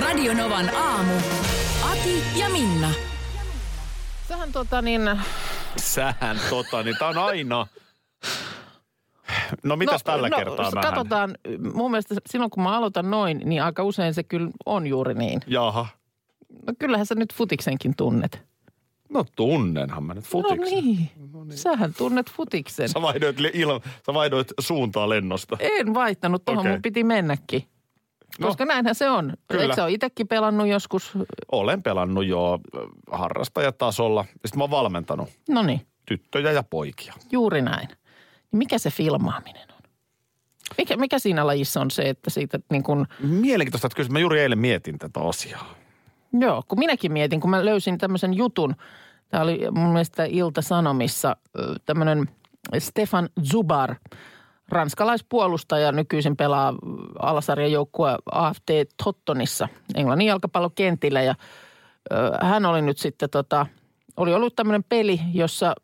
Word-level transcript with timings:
Radio 0.00 0.34
Novan 0.34 0.74
aamu. 0.76 1.12
Ati 1.90 2.22
ja 2.36 2.48
Minna. 2.48 2.90
Sähän 4.28 4.52
tota 4.52 4.82
niin... 4.82 5.02
Sähän 5.76 6.40
tota, 6.50 6.82
niin 6.82 6.96
tää 6.98 7.08
on 7.08 7.18
aina... 7.18 7.66
No 9.64 9.76
mitäs 9.76 10.04
no, 10.04 10.12
tällä 10.12 10.28
no, 10.28 10.36
kertaa 10.36 10.70
mä 10.70 10.80
Katsotaan, 10.80 11.34
mun 11.74 11.90
mielestä 11.90 12.14
silloin 12.26 12.50
kun 12.50 12.62
mä 12.62 12.76
aloitan 12.76 13.10
noin, 13.10 13.42
niin 13.44 13.62
aika 13.62 13.82
usein 13.82 14.14
se 14.14 14.22
kyllä 14.22 14.50
on 14.66 14.86
juuri 14.86 15.14
niin. 15.14 15.40
Jaha. 15.46 15.86
No 16.66 16.72
kyllähän 16.78 17.06
sä 17.06 17.14
nyt 17.14 17.34
futiksenkin 17.34 17.96
tunnet. 17.96 18.42
No 19.08 19.24
tunnenhan 19.36 20.04
mä 20.04 20.14
nyt 20.14 20.24
futiksen. 20.24 20.58
No 20.58 20.80
niin. 20.80 21.10
no 21.32 21.44
niin. 21.44 21.58
Sähän 21.58 21.94
tunnet 21.98 22.30
futiksen. 22.30 22.88
Sä 22.88 23.02
vaihdoit, 23.02 23.40
li- 23.40 23.50
ilo, 23.54 23.80
sä 24.06 24.14
vaihdoit 24.14 24.48
suuntaa 24.60 25.08
lennosta. 25.08 25.56
En 25.60 25.94
vaihtanut, 25.94 26.44
tuohon 26.44 26.60
Okei. 26.60 26.72
mun 26.72 26.82
piti 26.82 27.04
mennäkin. 27.04 27.68
No. 28.40 28.46
Koska 28.46 28.64
näinhän 28.64 28.94
se 28.94 29.10
on. 29.10 29.32
Kyllä. 29.48 29.62
Eikö 29.62 29.74
sä 29.74 29.84
ole 29.84 29.92
itsekin 29.92 30.28
pelannut 30.28 30.68
joskus? 30.68 31.12
Olen 31.52 31.82
pelannut 31.82 32.26
jo 32.26 32.54
äh, 32.76 32.80
harrastajatasolla. 33.12 34.24
Sitten 34.30 34.58
mä 34.58 34.62
oon 34.62 34.70
valmentanut 34.70 35.28
No 35.48 35.62
niin, 35.62 35.80
tyttöjä 36.06 36.52
ja 36.52 36.62
poikia. 36.62 37.14
juuri 37.32 37.62
näin. 37.62 37.88
Niin 37.88 38.58
mikä 38.58 38.78
se 38.78 38.90
filmaaminen 38.90 39.68
on? 39.72 39.82
Mikä, 40.78 40.96
mikä 40.96 41.18
siinä 41.18 41.46
lajissa 41.46 41.80
on 41.80 41.90
se, 41.90 42.02
että 42.02 42.30
siitä 42.30 42.58
niin 42.70 42.82
kuin, 42.82 43.06
Mielenkiintoista, 43.20 43.86
että 43.86 43.96
kyllä 43.96 44.08
mä 44.08 44.18
juuri 44.18 44.40
eilen 44.40 44.58
mietin 44.58 44.98
tätä 44.98 45.20
asiaa. 45.20 45.74
joo, 46.40 46.62
kun 46.68 46.78
minäkin 46.78 47.12
mietin, 47.12 47.40
kun 47.40 47.50
mä 47.50 47.64
löysin 47.64 47.98
tämmöisen 47.98 48.34
jutun. 48.34 48.76
Tämä 49.28 49.42
oli 49.42 49.60
mun 49.70 49.88
mielestä 49.88 50.24
Ilta-Sanomissa 50.24 51.36
tämmöinen 51.86 52.28
Stefan 52.78 53.28
Zubar, 53.50 53.94
ranskalaispuolustaja, 54.68 55.92
nykyisin 55.92 56.36
pelaa 56.36 56.74
alasarjan 57.18 57.72
joukkue 57.72 58.16
AFT 58.32 58.70
Tottonissa, 59.04 59.68
Englannin 59.94 60.26
jalkapallokentillä. 60.26 61.22
Ja 61.22 61.34
ö, 62.12 62.16
hän 62.42 62.66
oli 62.66 62.82
nyt 62.82 62.98
sitten 62.98 63.30
tota, 63.30 63.66
oli 64.16 64.34
ollut 64.34 64.56
tämmöinen 64.56 64.84
peli, 64.84 65.20
jossa 65.34 65.74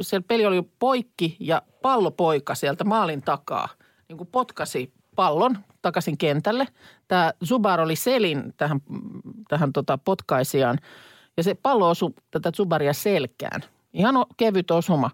siellä 0.00 0.24
peli 0.28 0.46
oli 0.46 0.62
poikki 0.78 1.36
ja 1.40 1.62
pallopoika 1.82 2.54
sieltä 2.54 2.84
maalin 2.84 3.22
takaa, 3.22 3.68
niin 4.08 4.16
kuin 4.16 4.28
potkasi 4.32 4.92
pallon 5.16 5.58
takaisin 5.82 6.18
kentälle. 6.18 6.66
Tämä 7.08 7.32
Zubar 7.44 7.80
oli 7.80 7.96
selin 7.96 8.54
tähän, 8.56 8.80
tähän 9.48 9.72
tota 9.72 9.98
potkaisijaan 9.98 10.78
ja 11.36 11.42
se 11.42 11.54
pallo 11.54 11.90
osui 11.90 12.10
tätä 12.30 12.52
Zubaria 12.52 12.92
selkään. 12.92 13.60
Ihan 13.92 14.14
kevyt 14.36 14.70
osuma. 14.70 15.10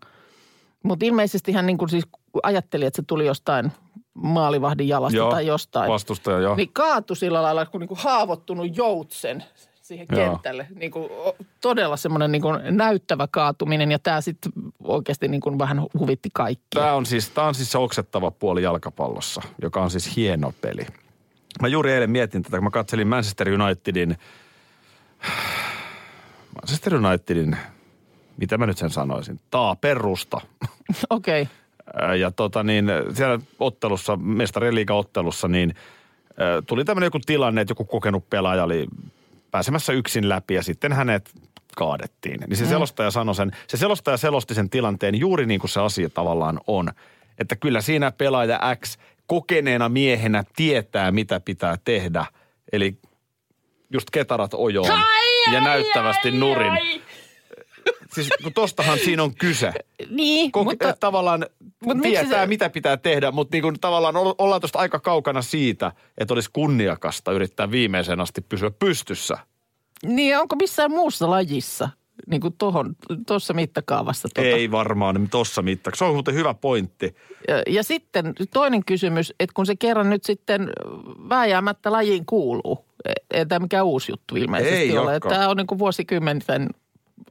Mutta 0.82 1.06
ilmeisesti 1.06 1.52
hän 1.52 1.66
niin 1.66 1.78
kuin 1.78 1.88
siis 1.88 2.04
ajatteli, 2.42 2.84
että 2.84 2.96
se 2.96 3.02
tuli 3.06 3.26
jostain 3.26 3.72
maalivahdin 4.14 4.88
jalasta 4.88 5.16
Joo, 5.16 5.30
tai 5.30 5.46
jostain. 5.46 5.90
vastustaja, 5.90 6.38
joo. 6.38 6.54
Niin 6.54 6.72
kaatui 6.72 7.16
sillä 7.16 7.42
lailla 7.42 7.66
kuin, 7.66 7.80
niin 7.80 7.88
kuin 7.88 7.98
haavoittunut 8.02 8.76
joutsen 8.76 9.44
siihen 9.82 10.06
Joo. 10.12 10.30
kentälle. 10.30 10.66
Niin 10.74 10.90
kuin, 10.90 11.04
o- 11.12 11.36
todella 11.60 11.96
semmoinen 11.96 12.32
niin 12.32 12.42
kuin 12.42 12.60
näyttävä 12.76 13.28
kaatuminen 13.30 13.90
ja 13.90 13.98
tämä 13.98 14.20
sitten 14.20 14.52
oikeasti 14.84 15.28
niin 15.28 15.40
kuin 15.40 15.58
vähän 15.58 15.82
huvitti 15.98 16.28
kaikkia. 16.32 16.80
Tämä 16.80 16.92
on 16.92 17.06
siis, 17.06 17.30
tämä 17.30 17.46
on 17.46 17.54
siis 17.54 17.72
se 17.72 17.78
oksettava 17.78 18.30
puoli 18.30 18.62
jalkapallossa, 18.62 19.42
joka 19.62 19.82
on 19.82 19.90
siis 19.90 20.16
hieno 20.16 20.52
peli. 20.60 20.86
Mä 21.62 21.68
juuri 21.68 21.92
eilen 21.92 22.10
mietin 22.10 22.42
tätä, 22.42 22.56
kun 22.56 22.64
mä 22.64 22.70
katselin 22.70 23.08
Manchester 23.08 23.48
Unitedin, 23.62 24.16
Manchester 26.54 26.94
Unitedin, 26.94 27.56
mitä 28.36 28.58
mä 28.58 28.66
nyt 28.66 28.78
sen 28.78 28.90
sanoisin, 28.90 29.40
taaperusta. 29.50 30.40
Okei, 31.10 31.42
okay. 31.42 31.54
Ja 32.20 32.30
tota 32.30 32.62
niin, 32.62 32.86
siellä 33.14 33.38
ottelussa, 33.58 34.16
mestarien 34.16 34.74
liiga-ottelussa, 34.74 35.48
niin 35.48 35.74
tuli 36.66 36.84
tämmöinen 36.84 37.06
joku 37.06 37.18
tilanne, 37.26 37.60
että 37.60 37.72
joku 37.72 37.84
kokenut 37.84 38.30
pelaaja 38.30 38.64
oli 38.64 38.86
pääsemässä 39.50 39.92
yksin 39.92 40.28
läpi 40.28 40.54
ja 40.54 40.62
sitten 40.62 40.92
hänet 40.92 41.30
kaadettiin. 41.76 42.40
Niin 42.40 42.56
se 42.56 42.64
Mm. 42.64 42.70
selostaja 42.70 43.10
sanoi 43.10 43.34
sen, 43.34 43.52
se 43.66 43.76
selostaja 43.76 44.16
selosti 44.16 44.54
sen 44.54 44.70
tilanteen 44.70 45.14
juuri 45.14 45.46
niin 45.46 45.60
kuin 45.60 45.70
se 45.70 45.80
asia 45.80 46.10
tavallaan 46.10 46.60
on. 46.66 46.90
Että 47.38 47.56
kyllä 47.56 47.80
siinä 47.80 48.10
pelaaja 48.10 48.60
X 48.84 48.98
kokeneena 49.26 49.88
miehenä 49.88 50.44
tietää, 50.56 51.12
mitä 51.12 51.40
pitää 51.40 51.78
tehdä. 51.84 52.26
Eli 52.72 52.98
just 53.92 54.10
ketarat 54.10 54.54
ojoon 54.54 55.00
ja 55.52 55.60
näyttävästi 55.60 56.30
nurin. 56.30 56.72
Siis 58.14 58.28
kun 58.42 58.52
tostahan 58.52 58.98
siinä 58.98 59.22
on 59.22 59.34
kyse. 59.34 59.72
niin, 60.10 60.52
Koke- 60.52 60.64
mutta 60.64 60.86
mutta, 60.86 61.00
tavallaan 61.00 61.46
Mut 61.84 61.96
miksi 61.96 62.10
tietää, 62.10 62.42
se- 62.42 62.46
mitä 62.46 62.70
pitää 62.70 62.96
tehdä, 62.96 63.30
mutta 63.30 63.54
niin 63.54 63.62
kuin 63.62 63.80
tavallaan 63.80 64.16
olla- 64.16 64.34
ollaan 64.38 64.60
tuosta 64.60 64.78
aika 64.78 64.98
kaukana 65.00 65.42
siitä, 65.42 65.92
että 66.18 66.34
olisi 66.34 66.50
kunniakasta 66.52 67.32
yrittää 67.32 67.70
viimeiseen 67.70 68.20
asti 68.20 68.40
pysyä 68.40 68.70
pystyssä. 68.70 69.38
niin 70.06 70.38
onko 70.38 70.56
missään 70.56 70.90
muussa 70.90 71.30
lajissa 71.30 71.88
niin 72.30 72.40
kuin 72.40 72.54
tohon, 72.58 72.96
tuossa 73.26 73.54
mittakaavassa? 73.54 74.28
Tota? 74.34 74.46
Ei 74.46 74.70
varmaan 74.70 75.28
tuossa 75.30 75.62
mittaa. 75.62 75.92
Se 75.96 76.04
on 76.04 76.14
muuten 76.14 76.34
hyvä 76.34 76.54
pointti. 76.54 77.16
Ja, 77.48 77.62
ja 77.66 77.82
sitten 77.82 78.32
toinen 78.52 78.84
kysymys, 78.84 79.32
että 79.40 79.54
kun 79.54 79.66
se 79.66 79.76
kerran 79.76 80.10
nyt 80.10 80.24
sitten 80.24 80.70
vääjäämättä 81.28 81.92
lajiin 81.92 82.26
kuuluu, 82.26 82.84
e- 83.04 83.12
ei 83.38 83.46
tämä 83.46 83.58
mikään 83.58 83.86
uusi 83.86 84.12
juttu 84.12 84.36
ilmeisesti 84.36 84.76
Ei 84.76 84.98
ole. 84.98 85.10
olekaan. 85.10 85.34
Tämä 85.34 85.48
on 85.48 85.56
niin 85.56 85.66
kuin 85.66 85.78
vuosikymmenten 85.78 86.68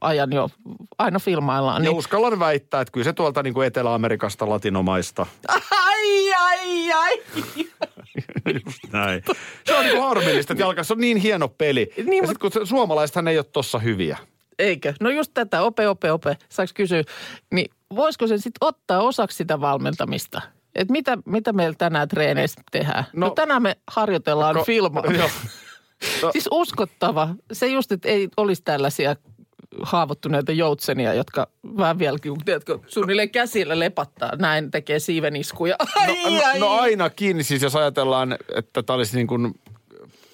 ajan 0.00 0.32
jo 0.32 0.50
aina 0.98 1.18
filmaillaan. 1.18 1.84
Ja 1.84 1.90
Niin, 1.90 1.98
uskallan 1.98 2.38
väittää, 2.38 2.80
että 2.80 2.92
kyllä 2.92 3.04
se 3.04 3.12
tuolta 3.12 3.42
niin 3.42 3.54
kuin 3.54 3.66
Etelä-Amerikasta, 3.66 4.48
latinomaista. 4.48 5.26
ai, 5.48 6.34
ai, 6.34 6.92
ai. 6.92 7.22
Just 8.64 8.78
näin. 8.92 9.22
Se 9.66 9.74
on 9.74 9.84
niin 9.84 9.96
kuin 9.96 10.02
harmillista, 10.08 10.52
että 10.52 10.62
jalkassa 10.64 10.94
on 10.94 11.00
niin 11.00 11.16
hieno 11.16 11.48
peli. 11.48 11.90
Niin, 11.96 12.22
ja 12.22 12.26
sitten 12.28 12.40
kun 12.40 12.52
se- 12.52 12.66
suomalaisethan 12.66 13.28
ei 13.28 13.38
ole 13.38 13.44
tossa 13.52 13.78
hyviä. 13.78 14.18
Eikö? 14.58 14.94
No 15.00 15.10
just 15.10 15.30
tätä, 15.34 15.62
ope, 15.62 15.88
ope, 15.88 16.12
ope. 16.12 16.36
Saanko 16.48 16.72
kysyä, 16.74 17.02
niin 17.52 17.70
voisiko 17.94 18.26
se 18.26 18.36
sitten 18.38 18.58
ottaa 18.68 19.00
osaksi 19.02 19.36
sitä 19.36 19.60
valmentamista? 19.60 20.40
Et 20.74 20.88
mitä, 20.90 21.18
mitä 21.26 21.52
meillä 21.52 21.74
tänään 21.78 22.08
treeneissä 22.08 22.60
tehdään? 22.70 23.04
No, 23.12 23.20
No- 23.20 23.26
no 23.26 23.34
tänään 23.34 23.62
me 23.62 23.76
harjoitellaan 23.86 24.56
Ko- 24.56 24.64
filmaa. 24.64 25.02
No- 26.22 26.32
Siis 26.32 26.48
uskottava. 26.50 27.28
Se 27.52 27.66
just, 27.66 27.92
että 27.92 28.08
ei 28.08 28.28
olisi 28.36 28.62
tällaisia 28.62 29.16
haavoittuneita 29.82 30.52
joutsenia, 30.52 31.14
jotka 31.14 31.48
vähän 31.78 31.98
vielä, 31.98 32.18
kun 32.22 32.38
tiedätkö, 32.44 32.78
suunnilleen 32.86 33.30
käsillä 33.30 33.78
lepattaa. 33.78 34.36
Näin 34.36 34.70
tekee 34.70 34.98
siiveniskuja. 34.98 35.76
Ai, 35.96 36.06
No, 36.06 36.44
ai. 36.46 36.58
no, 36.58 36.66
no 36.66 36.72
ainakin 36.72 37.44
siis, 37.44 37.62
jos 37.62 37.76
ajatellaan, 37.76 38.38
että 38.54 38.82
tämä 38.82 38.94
olisi 38.96 39.16
niin 39.16 39.26
kuin 39.26 39.54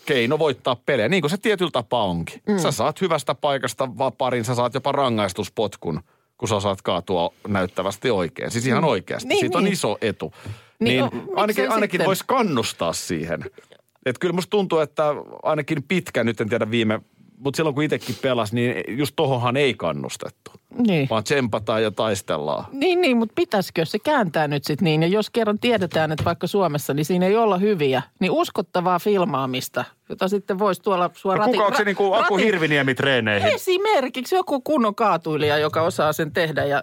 keino 0.06 0.39
voittaa 0.39 0.77
pelejä, 0.87 1.09
niin 1.09 1.23
kuin 1.23 1.31
se 1.31 1.37
tietyllä 1.39 1.71
tapaa 1.71 2.05
onkin. 2.05 2.43
Mm. 2.49 2.59
Sä 2.59 2.71
saat 2.71 3.00
hyvästä 3.00 3.34
paikasta 3.34 3.99
vaparin, 3.99 4.44
sä 4.44 4.55
saat 4.55 4.75
jopa 4.75 4.93
rangaistuspotkun, 4.93 6.00
kun 6.39 6.49
sä 6.49 6.61
saat 6.61 6.83
kaatua 6.83 7.31
näyttävästi 7.49 8.11
oikein. 8.11 8.50
Siis 8.50 8.67
ihan 8.67 8.84
oikeasti. 8.84 9.28
Niin, 9.28 9.41
Siitä 9.41 9.59
on 9.59 9.65
niin. 9.65 9.73
iso 9.73 9.99
etu. 10.00 10.33
Niin, 10.81 11.05
Niin, 11.11 11.27
no, 11.27 11.33
ainakin, 11.37 11.71
ainakin 11.71 12.05
voisi 12.05 12.25
kannustaa 12.27 12.93
siihen. 12.93 13.44
Että 14.06 14.21
kyllä 14.21 14.34
musta 14.34 14.50
tuntuu, 14.50 14.78
että 14.78 15.05
ainakin 15.43 15.83
pitkä, 15.83 16.25
nyt 16.25 16.41
en 16.41 16.49
tiedä 16.49 16.70
viime, 16.70 17.00
mutta 17.44 17.56
silloin 17.56 17.75
kun 17.75 17.85
itsekin 17.85 18.17
pelasi, 18.23 18.55
niin 18.55 18.99
just 18.99 19.12
tohonhan 19.17 19.56
ei 19.56 19.75
kannustettu. 19.75 20.50
Niin. 20.87 21.08
Vaan 21.11 21.25
tsempataan 21.25 21.82
ja 21.82 21.91
taistellaan. 21.91 22.64
Niin, 22.73 23.00
niin, 23.00 23.17
mutta 23.17 23.32
pitäisikö 23.37 23.85
se 23.85 23.99
kääntää 23.99 24.49
nyt 24.49 24.64
sitten 24.64 24.85
niin? 24.85 25.02
Ja 25.02 25.08
jos 25.08 25.31
kerran 25.31 25.58
tiedetään, 25.58 26.12
että 26.12 26.25
vaikka 26.25 26.46
Suomessa, 26.46 26.94
niin 26.94 27.05
siinä 27.05 27.26
ei 27.26 27.37
olla 27.37 27.58
hyviä, 27.58 28.02
niin 28.20 28.31
uskottavaa 28.32 28.99
filmaamista, 28.99 29.85
jota 30.08 30.29
sitten 30.29 30.58
voisi 30.58 30.82
tuolla 30.82 31.11
sua 31.14 31.37
No 31.37 31.43
rati- 31.43 31.50
kuka 31.52 31.64
onko 31.67 31.79
se 31.79 31.85
niin 31.85 31.96
kuin 31.96 32.14
Aku 32.14 32.37
rati- 32.37 32.44
Hirviniemi 32.44 32.94
treeneihin? 32.94 33.49
Esimerkiksi 33.55 34.35
joku 34.35 34.61
kunnon 34.61 34.94
kaatuilija, 34.94 35.58
joka 35.58 35.82
osaa 35.82 36.12
sen 36.12 36.32
tehdä 36.32 36.64
ja 36.64 36.82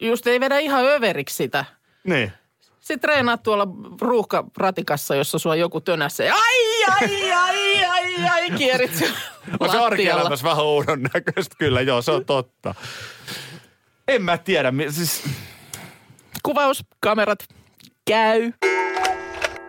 just 0.00 0.26
ei 0.26 0.40
vedä 0.40 0.58
ihan 0.58 0.84
överiksi 0.84 1.36
sitä. 1.36 1.64
Niin. 2.04 2.32
Sitten 2.80 3.00
treenaat 3.00 3.42
tuolla 3.42 3.66
ruuhkaratikassa, 4.00 5.14
jossa 5.14 5.38
sua 5.38 5.56
joku 5.56 5.80
tönässä. 5.80 6.24
ja 6.24 6.34
Ai, 6.34 6.69
ai, 6.84 7.32
ai, 7.32 7.84
ai, 7.84 8.28
ai, 8.28 8.50
kierit 8.50 9.12
On 9.60 9.70
se 9.70 9.78
arkielämässä 9.78 10.48
vähän 10.48 10.64
oudon 10.64 11.02
näköistä 11.14 11.56
kyllä, 11.58 11.80
joo, 11.80 12.02
se 12.02 12.10
on 12.10 12.24
totta. 12.24 12.74
En 14.08 14.22
mä 14.22 14.38
tiedä, 14.38 14.72
siis 14.90 15.22
Kuvauskamerat 16.42 17.38
käy. 18.06 18.52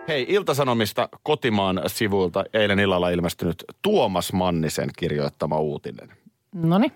Hei, 0.08 0.26
Iltasanomista 0.30 1.10
kotimaan 1.24 1.82
sivuilta 1.88 2.44
eilen 2.54 2.80
illalla 2.80 3.10
ilmestynyt 3.10 3.64
Tuomas 3.82 4.34
Mannisen 4.34 4.90
kirjoittama 4.98 5.60
uutinen. 5.60 6.10
No 6.56 6.78
niin. 6.78 6.92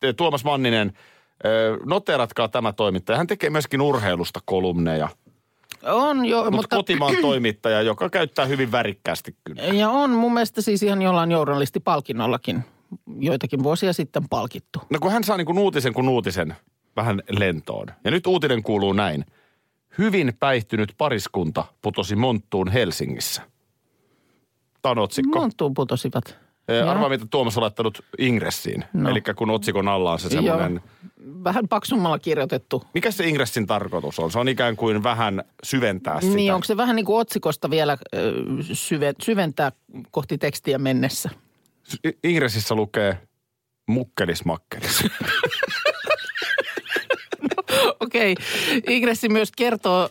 Te- 0.00 0.12
Tuomas 0.12 0.44
Manninen, 0.44 0.92
noteratkaa 1.86 2.48
tämä 2.48 2.72
toimittaja. 2.72 3.16
Hän 3.16 3.26
tekee 3.26 3.50
myöskin 3.50 3.80
urheilusta 3.80 4.40
kolumneja, 4.44 5.08
On 5.82 6.26
jo, 6.26 6.36
mutta, 6.36 6.50
mutta... 6.50 6.76
kotimaan 6.76 7.16
toimittaja, 7.20 7.82
joka 7.82 8.10
käyttää 8.10 8.44
hyvin 8.46 8.72
värikkäästi 8.72 9.36
kyllä. 9.44 9.62
Ja 9.62 9.90
on 9.90 10.10
mun 10.10 10.34
mielestä 10.34 10.62
siis 10.62 10.82
ihan 10.82 11.02
jollain 11.02 11.30
journalistipalkinnollakin 11.30 12.64
joitakin 13.18 13.62
vuosia 13.62 13.92
sitten 13.92 14.28
palkittu. 14.28 14.80
No 14.90 14.98
kun 14.98 15.12
hän 15.12 15.24
saa 15.24 15.36
niin 15.36 15.46
kuin 15.46 15.58
uutisen 15.58 15.92
kuin 15.92 16.08
uutisen 16.08 16.56
vähän 16.96 17.22
lentoon. 17.30 17.86
Ja 18.04 18.10
nyt 18.10 18.26
uutinen 18.26 18.62
kuuluu 18.62 18.92
näin. 18.92 19.24
Hyvin 19.98 20.32
päihtynyt 20.40 20.94
pariskunta 20.98 21.64
putosi 21.82 22.16
monttuun 22.16 22.68
Helsingissä. 22.68 23.42
Tämä 24.82 24.90
on 24.90 24.98
otsikko. 24.98 25.38
Monttuun 25.40 25.74
putosivat. 25.74 26.38
Arvaa, 26.88 27.08
mitä 27.08 27.26
Tuomas 27.30 27.56
on 27.56 27.62
laittanut 27.62 28.04
ingressiin. 28.18 28.84
No. 28.92 29.02
No. 29.02 29.10
Eli 29.10 29.22
kun 29.36 29.50
otsikon 29.50 29.88
alla 29.88 30.12
on 30.12 30.18
se 30.18 30.28
semmoinen... 30.28 30.80
Vähän 31.44 31.68
paksummalla 31.68 32.18
kirjoitettu. 32.18 32.84
Mikä 32.94 33.10
se 33.10 33.28
ingressin 33.28 33.66
tarkoitus 33.66 34.18
on? 34.18 34.32
Se 34.32 34.38
on 34.38 34.48
ikään 34.48 34.76
kuin 34.76 35.02
vähän 35.02 35.44
syventää 35.62 36.20
sitä. 36.20 36.34
Niin, 36.36 36.54
onko 36.54 36.64
se 36.64 36.76
vähän 36.76 36.96
niin 36.96 37.06
kuin 37.06 37.20
otsikosta 37.20 37.70
vielä 37.70 37.98
syve, 38.72 39.14
syventää 39.22 39.72
kohti 40.10 40.38
tekstiä 40.38 40.78
mennessä? 40.78 41.30
Ingressissä 42.24 42.74
lukee 42.74 43.18
mukkelismakkelis. 43.88 45.04
Okei. 48.00 48.34
Ingressi 48.88 49.28
myös 49.28 49.52
kertoo, 49.56 50.08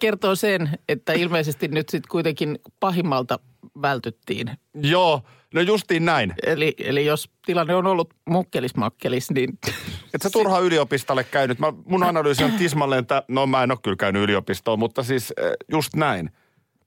kertoo 0.00 0.34
sen, 0.34 0.70
että 0.88 1.12
ilmeisesti 1.12 1.68
nyt 1.68 1.88
sitten 1.88 2.08
kuitenkin 2.10 2.58
pahimmalta 2.80 3.38
vältyttiin. 3.82 4.50
Joo, 4.74 5.22
no 5.54 5.60
justiin 5.60 6.04
näin. 6.04 6.34
Eli, 6.46 6.74
eli 6.78 7.06
jos 7.06 7.30
tilanne 7.46 7.74
on 7.74 7.86
ollut 7.86 8.14
mukkelismakkelis, 8.28 9.30
niin 9.30 9.58
Et 10.14 10.22
sä 10.22 10.30
turha 10.30 10.58
yliopistolle 10.58 11.24
käynyt. 11.24 11.58
Mä, 11.58 11.72
mun 11.84 12.02
analyysi 12.02 12.44
on 12.44 12.52
tismalleen, 12.52 13.00
että 13.00 13.22
no 13.28 13.46
mä 13.46 13.62
en 13.62 13.70
ole 13.70 13.78
kyllä 13.82 13.96
käynyt 13.96 14.22
yliopistoon, 14.22 14.78
mutta 14.78 15.02
siis 15.02 15.32
eh, 15.36 15.52
just 15.70 15.94
näin. 15.94 16.30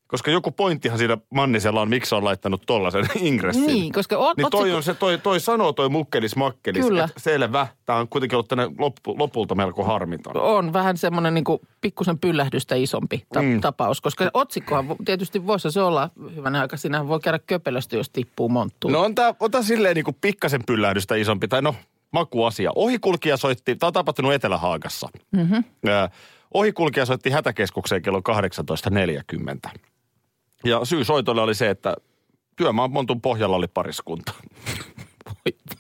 Koska 0.08 0.32
joku 0.32 0.52
pointtihan 0.52 0.98
siinä 0.98 1.18
Mannisella 1.34 1.82
on, 1.82 1.90
miksi 1.90 2.16
on 2.16 2.24
laittanut 2.24 2.62
tollasen 2.66 3.06
ingressin. 3.22 3.68
Niin, 3.68 3.94
koska 3.94 4.18
o- 4.18 4.34
Niin 4.38 4.48
toi 4.52 4.62
otsikko- 4.62 4.78
on 4.78 4.84
se, 4.84 4.94
toi, 4.94 5.18
toi 5.18 5.40
sanoo 5.40 5.74
toi 5.74 5.90
mukkelis 5.90 6.36
makkelis, 6.36 6.86
Kyllä. 6.86 7.04
että 7.04 7.20
selvä. 7.20 7.68
Tämä 7.86 8.00
on 8.00 8.08
kuitenkin 8.08 8.36
ollut 8.36 8.48
tänne 8.48 8.70
loppu, 8.80 9.16
lopulta 9.20 9.56
melko 9.56 9.84
harmiton. 9.84 10.38
on 10.38 10.74
vähän 10.74 10.98
semmoinen 10.98 11.34
niin 11.34 11.44
pikkusen 11.82 12.20
pyllähdystä 12.20 12.76
isompi 12.76 13.26
ta- 13.34 13.42
Mm. 13.42 13.62
tapaus. 13.62 14.02
Koska 14.02 14.30
otsikkohan 14.34 14.86
tietysti 15.06 15.48
voisi 15.48 15.72
se 15.72 15.82
olla 15.82 16.10
hyvänä 16.36 16.62
aika. 16.62 16.78
Siinähän 16.78 17.08
voi 17.08 17.20
käydä 17.20 17.40
köpelöstä, 17.40 17.96
jos 17.96 18.10
tippuu 18.10 18.50
monttuun. 18.50 18.92
No 18.94 19.02
on 19.02 19.16
tää, 19.16 19.34
on 19.40 19.52
tää 19.52 19.62
silleen 19.62 19.96
niinku 19.96 20.16
pikkasen 20.22 20.62
pyllähdystä 20.66 21.16
isompi, 21.16 21.48
tai 21.48 21.62
no 21.62 21.76
makuasia. 22.12 22.72
Ohikulkija 22.76 23.38
soitti, 23.38 23.76
tämä 23.76 23.88
on 23.88 23.94
tapahtunut 23.94 24.34
Etelä-Haagassa. 24.34 25.10
Mm-hmm. 25.32 25.64
Ohikulkija 26.54 27.06
soitti 27.06 27.30
hätäkeskukseen 27.30 28.02
kello 28.02 28.20
18.40. 28.20 29.80
Ja 30.64 30.86
syy 30.86 31.04
soitolle 31.04 31.42
oli 31.42 31.56
se, 31.56 31.70
että 31.70 31.96
työmaan 32.56 32.92
montun 32.92 33.22
pohjalla 33.22 33.56
oli 33.56 33.68
pariskunta. 33.68 34.34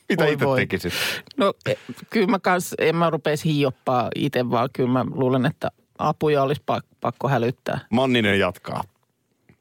Mitä 0.09 0.23
Voi 0.23 0.33
itse 0.33 0.45
voi. 0.45 0.57
tekisit? 0.59 0.93
No 1.37 1.53
e, 1.65 1.73
kyllä 2.09 2.27
mä 2.27 2.39
kans, 2.39 2.75
en 2.79 2.95
mä 2.95 3.09
rupeisi 3.09 3.53
hioppaa 3.53 4.09
itse, 4.15 4.49
vaan 4.49 4.69
kyllä 4.73 4.89
mä 4.89 5.05
luulen, 5.11 5.45
että 5.45 5.71
apuja 5.97 6.43
olisi 6.43 6.61
pak- 6.65 6.85
pakko 7.01 7.27
hälyttää. 7.27 7.79
Manninen 7.89 8.39
jatkaa. 8.39 8.83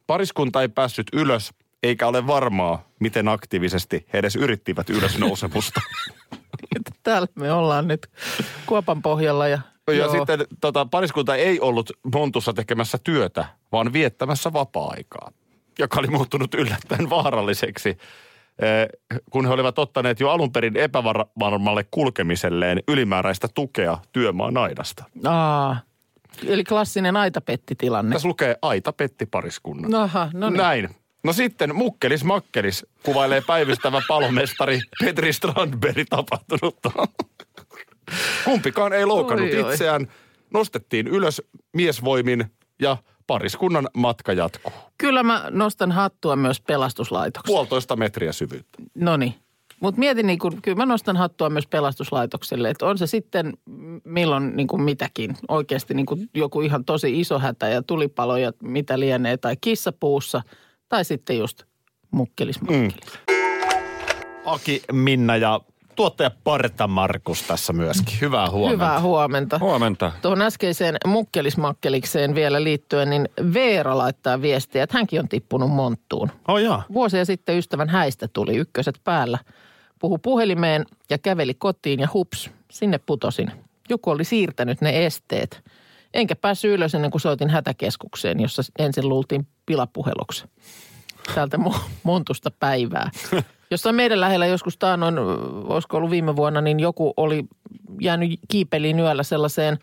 Pariskunta 0.07 0.63
ei 0.63 0.69
päässyt 0.69 1.07
ylös, 1.13 1.55
eikä 1.83 2.07
ole 2.07 2.27
varmaa, 2.27 2.89
miten 3.01 3.29
aktiivisesti 3.29 4.07
he 4.13 4.19
edes 4.19 4.37
yrittivät 4.37 4.91
ylösnousemusta. 4.91 5.81
Täällä 7.03 7.29
me 7.35 7.53
ollaan 7.53 7.89
nyt 7.89 8.11
kuopan 8.67 9.03
pohjalla 9.03 9.49
ja, 9.49 9.61
Ja 9.87 9.95
joo. 9.95 10.11
sitten 10.11 10.47
tota, 10.61 10.87
pariskunta 10.87 11.37
ei 11.37 11.61
ollut 11.61 11.93
Montussa 12.15 12.53
tekemässä 12.53 12.99
työtä, 13.05 13.45
vaan 13.73 13.93
viettämässä 13.93 14.53
vapaa-aikaa, 14.53 15.33
joka 15.79 16.01
oli 16.01 16.09
muuttunut 16.09 16.55
yllättäen 16.55 17.11
vaaralliseksi, 17.11 17.89
eh, 17.89 18.89
kun 19.31 19.47
he 19.47 19.53
olivat 19.53 19.79
ottaneet 19.79 20.21
jo 20.21 20.31
alun 20.31 20.53
perin 20.53 20.77
epävarmalle 20.77 21.85
kulkemiselleen 21.91 22.83
ylimääräistä 22.89 23.49
tukea 23.55 23.99
työmaan 24.13 24.57
aidasta. 24.57 25.05
Aa, 25.25 25.81
eli 26.47 26.65
klassinen 26.65 27.17
aitapettitilanne. 27.17 28.13
Tässä 28.13 28.29
lukee 28.29 28.57
Aita 28.63 28.93
Petti 28.93 29.27
pariskunnan. 29.27 29.95
Aha, 29.95 30.31
no 30.35 30.51
niin. 30.51 30.59
Näin. 30.59 30.89
No 31.25 31.33
sitten 31.33 31.77
Mukkelis 31.77 32.25
Makkelis 32.25 32.87
kuvailee 33.03 33.43
päivystävä 33.47 34.03
palomestari 34.09 34.81
Petri 35.05 35.33
Strandberg 35.33 36.07
tapahtunutta. 36.11 36.91
Kumpikaan 38.45 38.93
ei 38.93 39.07
loukannut 39.07 39.51
Oi, 39.53 39.63
oi. 39.63 39.73
itseään. 39.73 40.07
Nostettiin 40.55 41.09
ylös 41.09 41.43
miesvoimin 41.77 42.45
ja 42.83 42.97
pariskunnan 43.27 43.89
matka 43.95 44.33
jatkuu. 44.33 44.73
Kyllä 44.99 45.23
mä 45.23 45.45
nostan 45.51 45.93
hattua 45.93 46.37
myös 46.37 46.61
pelastuslaitokselle. 46.61 47.55
Puolitoista 47.55 47.97
metriä 47.97 48.33
syvyyttä. 48.33 48.83
No 48.95 49.17
niin. 49.17 49.35
Mutta 49.81 49.99
mietin, 49.99 50.27
niin 50.27 50.39
kun, 50.39 50.63
kyllä 50.63 50.77
mä 50.77 50.87
nostan 50.87 51.17
hattua 51.17 51.51
myös 51.51 51.67
pelastuslaitokselle, 51.67 52.71
että 52.71 52.87
on 52.87 52.99
se 52.99 53.07
sitten 53.07 53.53
milloin 54.05 54.57
niin 54.57 54.69
kuin 54.69 54.83
mitäkin. 54.83 55.37
Oikeasti 55.49 55.95
niin 55.95 56.07
kuin 56.07 56.31
joku 56.35 56.61
ihan 56.61 56.85
tosi 56.85 57.21
iso 57.21 57.39
hätä 57.39 57.69
ja 57.69 57.83
tulipalo 57.83 58.37
ja 58.37 58.53
mitä 58.63 59.01
lienee, 59.01 59.37
tai 59.37 59.57
kissapuussa, 59.61 60.43
tai 60.89 61.05
sitten 61.05 61.39
just 61.39 61.63
mukkelis, 62.11 62.61
mukkelis. 62.61 63.19
Aki, 64.45 64.83
Minna 64.93 65.37
ja 65.37 65.61
tuottaja 65.97 66.31
Parta 66.45 66.89
Markus 66.89 67.43
tässä 67.43 67.73
myöskin. 67.73 68.21
Hyvää 68.21 68.51
huomenta. 68.51 68.85
Hyvää 68.85 69.01
huomenta. 69.01 69.59
Huomenta. 69.59 70.13
Tuohon 70.23 70.43
äskeiseen 70.43 70.97
mukkelismakkelikseen 71.07 72.35
vielä 72.35 72.65
liittyen, 72.65 73.11
niin 73.11 73.29
Veera 73.55 73.99
laittaa 73.99 74.43
viestiä, 74.43 74.83
että 74.83 74.99
hänkin 74.99 75.21
on 75.21 75.29
tippunut 75.29 75.71
monttuun. 75.71 76.31
Oh 76.49 76.59
jaa. 76.59 76.83
Vuosia 76.93 77.25
sitten 77.25 77.59
ystävän 77.59 77.89
häistä 77.89 78.29
tuli 78.33 78.57
ykköset 78.57 79.01
päällä. 79.05 79.39
Puhu 79.99 80.19
puhelimeen 80.19 80.85
ja 81.11 81.19
käveli 81.19 81.55
kotiin 81.55 82.01
ja 82.01 82.09
hups, 82.15 82.51
sinne 82.71 82.99
putosin. 82.99 83.53
Joku 83.89 84.11
oli 84.11 84.25
siirtänyt 84.25 84.81
ne 84.81 85.07
esteet. 85.07 85.65
Enkä 86.15 86.37
päässyt 86.37 86.71
ylös 86.71 86.95
ennen 86.95 87.11
kuin 87.11 87.21
soitin 87.21 87.51
hätäkeskukseen, 87.51 88.41
jossa 88.41 88.63
ensin 88.79 89.09
luultiin 89.09 89.47
pilapuheluksi. 89.67 90.45
Täältä 91.35 91.57
Mo- 91.57 91.81
Montusta 92.03 92.51
päivää. 92.51 93.11
Jossain 93.71 93.97
meidän 93.97 94.21
lähellä 94.21 94.47
joskus 94.47 94.77
taannoin, 94.77 95.19
olisiko 95.69 95.97
ollut 95.97 96.11
viime 96.11 96.37
vuonna, 96.37 96.61
niin 96.61 96.81
joku 96.81 97.13
oli 97.17 97.45
jäänyt 98.01 98.41
kiipeliin 98.49 99.01
yöllä 99.01 99.23
sellaiseen, 99.23 99.79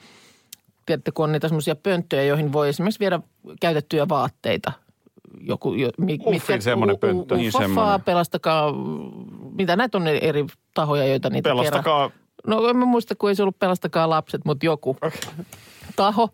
tiedätte, 0.86 1.12
kun 1.12 1.24
on 1.24 1.32
niitä 1.32 1.48
semmoisia 1.48 1.76
pönttöjä, 1.76 2.24
joihin 2.24 2.54
voi 2.54 2.70
esimerkiksi 2.70 3.00
viedä 3.00 3.20
käytettyjä 3.62 4.10
vaatteita. 4.10 4.72
Joku, 5.40 5.74
jo, 5.74 5.90
mi, 5.98 6.20
Uffin 6.26 6.62
semmoinen 6.62 6.98
pönttö. 6.98 7.36
Niin 7.36 7.52
semmoinen. 7.52 8.02
pelastakaa, 8.02 8.74
mitä 9.58 9.76
näitä 9.76 9.98
on 9.98 10.08
eri 10.08 10.46
tahoja, 10.74 11.08
joita 11.08 11.30
niitä 11.30 11.50
kerää. 11.50 11.64
Pelastakaa 11.64 12.12
No 12.48 12.70
en 12.70 12.78
mä 12.78 12.86
muista, 12.86 13.16
kun 13.16 13.30
ei 13.30 13.36
se 13.36 13.44
ollut 13.44 13.60
pelastakaa 13.60 14.10
lapset, 14.10 14.46
mutta 14.46 14.66
joku 14.66 14.98
taho. 15.96 16.30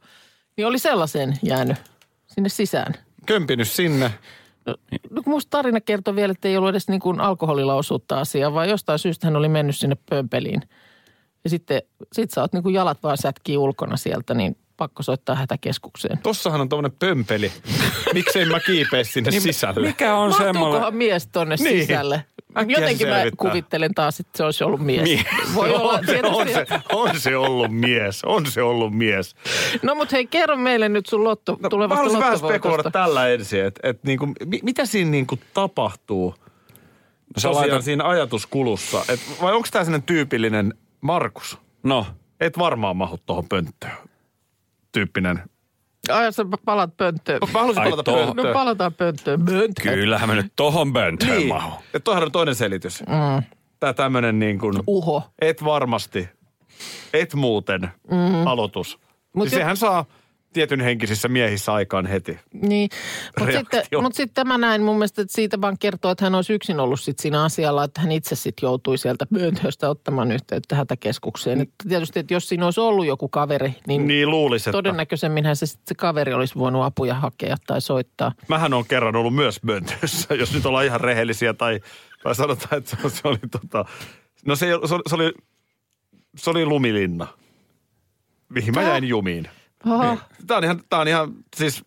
Niin 0.58 0.68
oli 0.68 0.80
sellaiseen 0.80 1.34
jäänyt 1.44 1.78
sinne 2.28 2.50
sisään. 2.50 2.94
kömpinyt 3.26 3.68
sinne. 3.68 4.14
No, 5.10 5.24
kun 5.24 5.34
musta 5.34 5.50
tarina 5.50 5.82
kertoi 5.82 6.16
vielä, 6.16 6.32
että 6.32 6.48
ei 6.48 6.58
ollut 6.58 6.70
edes 6.70 6.88
niin 6.88 7.00
kuin 7.00 7.20
alkoholilla 7.20 7.76
osuutta 7.76 8.20
asiaa, 8.20 8.54
vaan 8.54 8.70
jostain 8.70 9.00
syystä 9.00 9.28
hän 9.28 9.36
oli 9.36 9.50
mennyt 9.50 9.78
sinne 9.78 9.98
pömpeliin. 10.10 10.62
Ja 11.44 11.50
sitten 11.50 11.82
sit 12.14 12.32
sä 12.32 12.42
oot 12.42 12.54
niin 12.54 12.64
kuin 12.64 12.76
jalat 12.76 13.04
vaan 13.04 13.18
sätkii 13.18 13.58
ulkona 13.58 13.98
sieltä, 13.98 14.34
niin 14.34 14.58
pakko 14.80 15.04
soittaa 15.04 15.36
hätäkeskukseen. 15.36 16.18
Tossahan 16.18 16.62
on 16.62 16.70
tommonen 16.70 16.92
pömpeli. 17.00 17.52
Miksei 18.14 18.46
mä 18.46 18.60
kiipee 18.60 19.04
sinne 19.04 19.30
Niin, 19.32 19.42
sisälle? 19.42 19.88
Mikä 19.88 20.16
on 20.16 20.34
semmoinen? 20.34 20.56
Mahtuukohan 20.62 20.96
mies 20.96 21.28
tonne 21.28 21.56
Niin. 21.60 21.82
sisälle? 21.82 22.26
Äkkiä 22.58 22.78
Jotenkin 22.78 23.08
mä 23.08 23.16
selvittää. 23.16 23.50
kuvittelen 23.50 23.94
taas, 23.94 24.20
että 24.20 24.38
se 24.38 24.44
olisi 24.44 24.64
ollut 24.64 24.80
mies. 24.80 25.02
Mies. 25.04 25.26
Voi 25.56 25.70
olla, 25.76 25.92
on, 25.94 26.00
se, 26.06 26.12
tietysti- 26.12 26.36
on, 26.36 26.48
se, 26.50 26.66
on 26.94 27.20
se 27.20 27.38
ollut 27.38 27.72
mies. 27.72 28.24
On 28.26 28.46
se 28.46 28.62
ollut 28.62 28.94
mies. 28.98 29.36
No 29.84 29.96
mutta 29.96 30.16
hei, 30.16 30.28
kerro 30.28 30.56
meille 30.56 30.90
nyt 30.90 31.06
sun 31.06 31.24
lotto, 31.24 31.52
No, 31.52 31.58
mä 31.62 31.70
tulevasta 31.70 31.96
haluaisin 31.96 32.20
vähän 32.20 32.38
spekuloida 32.38 32.92
tällä 32.92 33.28
ensin, 33.28 33.66
että 33.66 33.80
et 33.90 34.04
niinku, 34.04 34.26
mi, 34.46 34.60
mitä 34.64 34.86
siinä 34.86 35.12
niinku 35.12 35.40
tapahtuu 35.54 36.36
Sä 36.38 36.44
tosiaan 37.34 37.56
laitat, 37.56 37.84
siinä 37.84 38.08
ajatuskulussa? 38.08 39.02
Et, 39.10 39.20
vai 39.42 39.54
onko 39.54 39.68
tämä 39.72 39.84
sellainen 39.86 40.06
tyypillinen 40.06 40.74
Markus? 41.02 41.58
no, 41.84 42.06
Et 42.40 42.58
varmaan 42.58 42.98
mahu 42.98 43.20
tuohon 43.26 43.48
pönttöön. 43.50 43.92
Tyyppinen. 44.92 45.44
Ai 46.10 46.34
sä 46.34 46.46
palaat 46.66 46.98
pönttöön. 46.98 47.40
Mä 47.54 47.60
haluaisin 47.60 47.84
Ai 47.84 47.90
palata. 47.90 48.12
No 48.12 48.18
pönttöön. 48.26 48.54
palataan 48.54 48.94
pönttöön. 48.94 49.46
Pönttöön. 49.46 49.96
kyllähän 49.96 50.30
mä 50.30 50.36
nyt 50.36 50.54
tohon 50.56 50.94
pönttöön 50.94 51.38
Niin. 51.38 51.48
mahu. 51.48 51.72
Ja 51.94 52.00
toihan 52.00 52.24
on 52.24 52.32
toinen 52.32 52.56
selitys. 52.56 53.02
Mm. 53.02 53.44
Tää 53.80 53.94
tämmönen 53.94 54.40
niin 54.40 54.60
kuin, 54.60 54.74
Uho. 54.88 55.24
et 55.42 55.64
varmasti, 55.64 56.30
et 57.14 57.34
muuten 57.34 57.82
mm. 58.12 58.48
aloitus. 58.48 59.00
Mut 59.36 59.44
Siis 59.44 59.54
jo- 59.54 59.60
sehän 59.60 59.78
saa 59.78 60.06
tietyn 60.54 60.82
henkisissä 60.82 61.28
miehissä 61.28 61.74
aikaan 61.74 62.06
heti. 62.06 62.40
Niin, 62.54 62.90
mutta 63.40 63.58
sitten, 63.58 63.84
mut 64.02 64.16
sitten 64.16 64.48
mä 64.48 64.58
näin 64.58 64.84
mun 64.84 64.96
mielestä, 64.96 65.22
että 65.22 65.36
siitä 65.36 65.62
vaan 65.62 65.78
kertoo, 65.80 66.12
että 66.12 66.26
hän 66.26 66.36
olisi 66.36 66.54
yksin 66.54 66.80
ollut 66.80 67.00
sit 67.00 67.20
siinä 67.20 67.44
asialla, 67.44 67.84
että 67.84 68.02
hän 68.02 68.12
itse 68.12 68.36
sitten 68.36 68.68
joutui 68.68 68.98
sieltä 68.98 69.26
myöntöstä 69.30 69.90
ottamaan 69.90 70.32
yhteyttä 70.32 70.76
hätäkeskukseen. 70.76 71.62
Et 71.62 71.70
tietysti, 71.88 72.20
että 72.20 72.34
jos 72.34 72.50
siinä 72.50 72.66
olisi 72.66 72.80
ollut 72.80 73.06
joku 73.06 73.30
kaveri, 73.30 73.76
niin, 73.88 74.08
Niin 74.08 74.30
luulisi, 74.30 74.70
että... 74.70 74.78
todennäköisemminhän 74.78 75.56
se, 75.56 75.66
sit 75.66 75.82
se 75.88 75.96
kaveri 75.96 76.34
olisi 76.34 76.56
voinut 76.56 76.84
apuja 76.84 77.14
hakea 77.14 77.56
tai 77.68 77.82
soittaa. 77.82 78.32
Mähän 78.48 78.74
on 78.74 78.86
kerran 78.86 79.16
ollut 79.16 79.36
myös 79.36 79.64
Möntössä, 79.64 80.36
jos 80.36 80.54
nyt 80.54 80.66
ollaan 80.66 80.86
ihan 80.86 81.02
rehellisiä 81.02 81.54
tai, 81.54 81.80
tai 82.24 82.36
sanotaan, 82.36 82.78
että 82.78 82.98
se, 83.02 83.10
se 83.10 83.28
oli 83.28 83.40
tota... 83.52 83.86
No 84.46 84.56
se, 84.56 84.66
se, 84.66 84.94
oli, 84.96 85.04
se, 85.10 85.16
oli, 85.16 85.34
se 86.38 86.50
oli 86.50 86.66
lumilinna, 86.66 87.28
mihin 88.50 88.74
mä 88.74 88.82
Tää? 88.82 88.90
jäin 88.90 89.04
jumiin. 89.08 89.50
Oho, 89.86 90.18
Tämä 90.48 90.58
on 90.58 90.64
ihan, 90.64 90.82
tää 90.90 91.00
on 91.00 91.08
ihan 91.08 91.34
siis, 91.56 91.84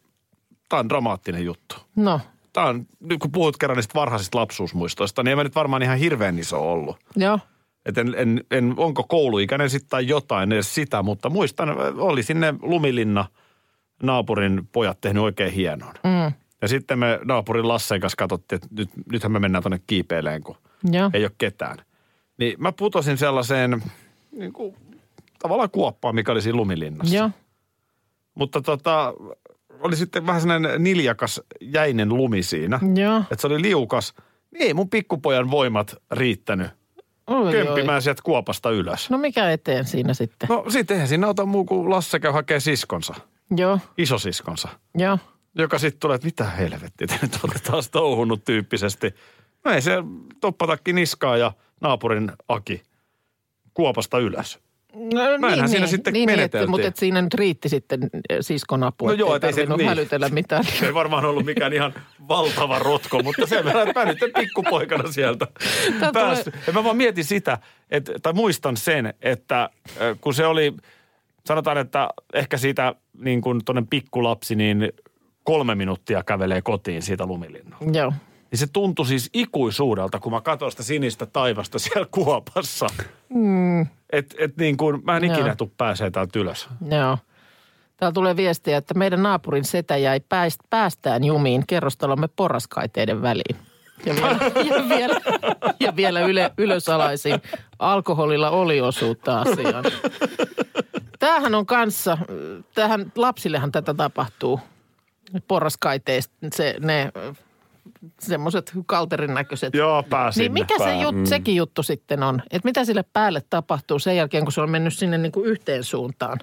tämä 0.69 0.81
on 0.81 0.89
dramaattinen 0.89 1.45
juttu. 1.45 1.77
no, 1.97 2.21
Tämä 2.53 2.67
on, 2.67 2.87
nyt 3.01 3.19
kun 3.19 3.33
puhut 3.33 3.57
kerran 3.57 3.77
niistä 3.77 3.95
varhaisista 3.95 4.39
lapsuusmuistoista, 4.39 5.23
niin 5.23 5.33
en 5.33 5.39
mä 5.39 5.45
nyt 5.45 5.55
varmaan 5.55 5.83
ihan 5.83 5.99
hirveän 5.99 6.39
iso 6.39 6.73
ollut. 6.73 6.97
joo. 7.17 7.39
Et 7.87 7.99
en, 7.99 8.15
en, 8.19 8.45
en, 8.51 8.75
onko 8.77 9.03
kouluikäinen 9.09 9.71
sitten 9.71 9.89
tai 9.91 10.09
jotain 10.09 10.53
edes 10.53 10.75
sitä, 10.75 11.03
mutta 11.03 11.31
muistan, 11.31 11.69
oli 11.99 12.23
sinne 12.23 12.55
Lumilinna 12.63 13.25
naapurin 14.03 14.69
pojat 14.73 15.01
tehnyt 15.01 15.23
oikein 15.23 15.53
hienoon. 15.53 15.95
Mm, 16.05 16.33
Ja 16.63 16.69
sitten 16.69 16.99
me 16.99 17.19
naapurin 17.25 17.69
Lassen 17.69 18.01
kanssa 18.01 18.17
katsottiin, 18.17 18.57
että 18.57 18.69
nyt, 18.79 18.91
nythän 19.13 19.33
me 19.33 19.39
mennään 19.39 19.63
tuonne 19.63 19.81
kiipeileen, 19.87 20.43
kun 20.43 20.57
joo. 20.93 21.11
ei 21.15 21.25
ole 21.25 21.33
ketään. 21.39 21.79
Niin 22.39 22.55
mä 22.59 22.73
putosin 22.73 23.19
sellaiseen 23.19 23.83
niin 24.33 24.53
kuin, 24.53 24.77
tavallaan 25.39 25.71
kuoppaan, 25.71 26.15
mikä 26.15 26.33
oli 26.33 26.43
siinä 26.43 26.57
Lumilinnassa. 26.57 27.17
Joo. 27.17 27.31
Mutta 28.35 28.61
tota, 28.61 29.15
oli 29.81 29.97
sitten 29.97 30.27
vähän 30.27 30.41
sellainen 30.41 30.83
niljakas 30.83 31.41
jäinen 31.61 32.09
lumi 32.09 32.43
siinä. 32.43 32.81
Joo. 32.95 33.19
Että 33.19 33.37
se 33.41 33.47
oli 33.47 33.63
liukas. 33.63 34.15
Niin 34.51 34.63
ei 34.67 34.75
mun 34.75 34.91
pikkupojan 34.91 35.51
voimat 35.51 35.97
riittänyt 36.11 36.71
Oi, 37.27 37.47
oi. 37.47 37.53
kömpimään 37.53 38.03
sieltä 38.03 38.23
kuopasta 38.23 38.71
ylös. 38.71 39.11
No 39.11 39.19
mikä 39.19 39.51
eteen 39.51 39.85
siinä 39.85 40.15
sitten? 40.15 40.49
No 40.49 40.65
sitten 40.69 40.95
eihän 40.95 41.09
siinä 41.09 41.27
auta 41.27 41.47
muu 41.47 41.65
kuin 41.65 41.91
Lasse 41.91 42.21
käy 42.21 42.33
hakee 42.33 42.61
siskonsa, 42.61 43.15
Joo, 43.57 43.79
isosiskonsa, 43.99 44.69
joo. 44.99 45.19
joka 45.55 45.79
sitten 45.79 46.01
tulee, 46.01 46.15
että 46.15 46.27
mitä 46.27 46.45
helvettiä 46.45 47.07
te 47.07 47.19
nyt 47.23 47.39
olette 47.45 47.71
taas 47.71 47.91
touhunut 47.91 48.45
tyyppisesti. 48.45 49.15
No 49.65 49.71
ei 49.71 49.83
se 49.83 49.93
toppatakki 50.41 50.93
niskaa 50.93 51.37
ja 51.37 51.53
naapurin 51.81 52.33
Aki 52.49 52.83
kuopasta 53.75 54.19
ylös. 54.19 54.59
No, 54.95 55.37
Näinhän 55.39 55.69
siinä 55.69 55.87
sitten 55.87 56.13
niin, 56.13 56.29
meneteltiin. 56.31 56.61
Että, 56.63 56.71
mutta 56.71 56.87
että 56.87 57.01
siinä 57.01 57.23
nyt 57.23 57.35
riitti 57.35 57.69
sitten 57.69 58.03
eh, 58.03 58.37
siskon 58.41 58.83
apu, 58.83 59.07
No 59.07 59.13
joo, 59.13 59.35
et 59.35 59.45
ei 59.45 59.53
se- 59.53 59.67
niin. 59.67 59.89
hälytellä 59.89 60.29
mitään. 60.29 60.65
Se 60.65 60.87
ei 60.87 60.95
varmaan 60.95 61.25
ollut 61.25 61.45
mikään 61.45 61.73
ihan 61.73 61.95
valtava 62.29 62.79
rotko, 62.79 63.23
mutta 63.23 63.47
sen 63.47 63.65
verran, 63.65 63.89
että 63.89 64.01
mä 64.05 64.13
nyt 64.13 64.19
pikkupoikana 64.39 65.13
sieltä 65.13 65.47
päästy. 66.13 66.53
Ja 66.67 66.73
mä 66.73 66.85
vaan 66.85 66.97
mietin 66.97 67.25
sitä, 67.25 67.59
että, 67.91 68.13
tai 68.23 68.33
muistan 68.33 68.77
sen, 68.77 69.15
että 69.23 69.71
ö, 70.01 70.17
kun 70.21 70.35
se 70.35 70.47
oli, 70.47 70.75
sanotaan, 71.47 71.79
että 71.79 72.09
ehkä 72.35 72.57
siitä 72.57 72.95
niin 73.19 73.41
kuin 73.41 73.61
tuonne 73.65 73.83
pikkulapsi, 73.91 74.55
niin 74.55 74.93
kolme 75.45 75.75
minuuttia 75.75 76.23
kävelee 76.23 76.63
kotiin 76.63 77.03
siitä 77.03 77.27
lumilinnalta. 77.27 77.85
Joo, 77.99 78.13
Niin 78.53 78.59
se 78.59 78.67
tuntui 78.73 79.07
siis 79.07 79.31
ikuisuudelta, 79.33 80.21
kun 80.21 80.33
mä 80.33 80.41
katsoin 80.41 80.71
sitä 80.71 80.83
sinistä 80.83 81.27
taivasta 81.27 81.79
siellä 81.79 82.07
kuopassa. 82.11 82.87
Mm. 83.29 83.81
Että 84.11 84.37
et 84.39 84.57
niin 84.57 84.77
kuin, 84.77 85.01
mä 85.05 85.17
en 85.17 85.25
ikinä 85.25 85.57
tuu 85.57 85.73
pääsee 85.77 86.11
täältä 86.11 86.39
ylös. 86.39 86.69
joo. 86.91 87.19
Täällä 87.97 88.15
tulee 88.15 88.37
viestiä, 88.37 88.77
että 88.77 88.95
meidän 88.95 89.23
naapurin 89.23 89.65
setä 89.65 89.97
jäi 89.97 90.21
pääst, 90.21 90.61
päästään 90.71 91.25
jumiin 91.25 91.67
kerrostalomme 91.67 92.29
porraskaiteiden 92.37 93.23
väliin. 93.23 93.57
Ja 94.07 94.15
vielä, 94.15 94.39
ja 94.65 94.89
vielä, 94.89 95.21
ja 95.81 95.97
vielä 95.97 96.21
yle, 96.21 96.51
ylösalaisin 96.59 97.43
alkoholilla 97.79 98.51
oli 98.51 98.81
osuutta 98.81 99.41
asiaan. 99.41 99.85
Tämähän 101.19 101.55
on 101.55 101.67
kanssa, 101.67 102.19
tähän 102.75 103.13
lapsillehan 103.17 103.73
tätä 103.73 103.95
tapahtuu. 103.95 104.61
Porraskaiteista, 105.49 106.35
se, 106.55 106.77
ne 106.81 107.13
semmoiset 108.21 108.73
kalterin 108.87 109.35
näköiset. 109.35 109.75
Joo, 109.75 110.03
pääsin. 110.03 110.41
Niin 110.41 110.53
mikä 110.53 110.79
se 110.79 110.95
jut, 110.95 111.15
Mm. 111.15 111.25
sekin 111.25 111.57
juttu 111.57 111.83
sitten 111.83 112.23
on? 112.23 112.43
Että 112.51 112.69
mitä 112.69 112.85
sille 112.85 113.05
päälle 113.13 113.43
tapahtuu 113.51 113.99
sen 113.99 114.17
jälkeen, 114.17 114.45
kun 114.45 114.53
se 114.53 114.61
on 114.61 114.71
mennyt 114.71 114.95
sinne 114.95 115.19
niin 115.19 115.33
kuin 115.33 115.47
yhteen 115.47 115.85
suuntaan? 115.85 116.39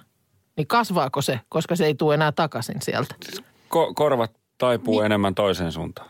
Niin 0.57 0.67
kasvaako 0.67 1.21
se, 1.21 1.39
koska 1.49 1.75
se 1.75 1.85
ei 1.85 1.95
tule 1.95 2.13
enää 2.13 2.31
takaisin 2.31 2.81
sieltä? 2.81 3.15
Ko- 3.75 3.93
korvat 3.95 4.31
taipuu 4.57 5.01
enemmän 5.01 5.35
toiseen 5.35 5.71
suuntaan. 5.71 6.09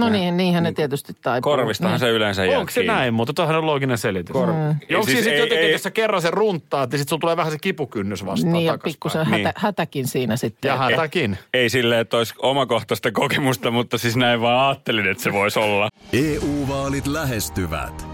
No 0.00 0.08
niin, 0.08 0.36
niinhän 0.36 0.62
ne 0.62 0.72
tietysti 0.72 1.12
taipuu. 1.22 1.52
Korvistahan 1.52 1.92
niin. 1.92 2.00
se 2.00 2.10
yleensä 2.10 2.44
jää 2.44 2.58
Onko 2.60 2.70
se 2.70 2.80
kiinni. 2.80 2.94
näin, 2.96 3.14
mutta 3.14 3.32
tuohan 3.32 3.56
on 3.56 3.66
looginen 3.66 3.98
selitys. 3.98 4.32
Kor- 4.32 4.52
Mm. 4.52 4.70
Ei, 4.88 4.96
Onko 4.96 5.06
siis 5.06 5.06
siis 5.06 5.26
ei- 5.26 5.38
jotenkin, 5.38 5.66
ei- 5.66 5.72
jos 5.72 5.82
sä 5.82 5.90
kerran 5.90 6.22
sen 6.22 6.32
runtaat, 6.32 6.90
niin 6.90 6.98
sitten 6.98 7.20
tulee 7.20 7.36
vähän 7.36 7.52
se 7.52 7.58
kipukynnys 7.58 8.26
vastaan 8.26 8.52
Niin 8.52 8.64
ja 8.66 8.78
pikkusen 8.84 9.26
Niin. 9.30 9.46
hätä, 9.46 9.60
hätäkin 9.60 10.06
siinä 10.08 10.36
sitten. 10.36 10.68
Ja 10.68 10.76
hätäkin. 10.76 11.38
Ei 11.54 11.68
silleen, 11.68 12.00
että 12.00 12.16
olisi 12.16 12.34
omakohtaista 12.38 13.12
kokemusta, 13.12 13.70
mutta 13.70 13.98
siis 13.98 14.16
näin 14.16 14.40
vaan 14.40 14.68
ajattelin, 14.68 15.06
että 15.10 15.22
se 15.22 15.32
voisi 15.32 15.58
olla. 15.58 15.88
EU-vaalit 16.12 17.06
lähestyvät. 17.06 18.13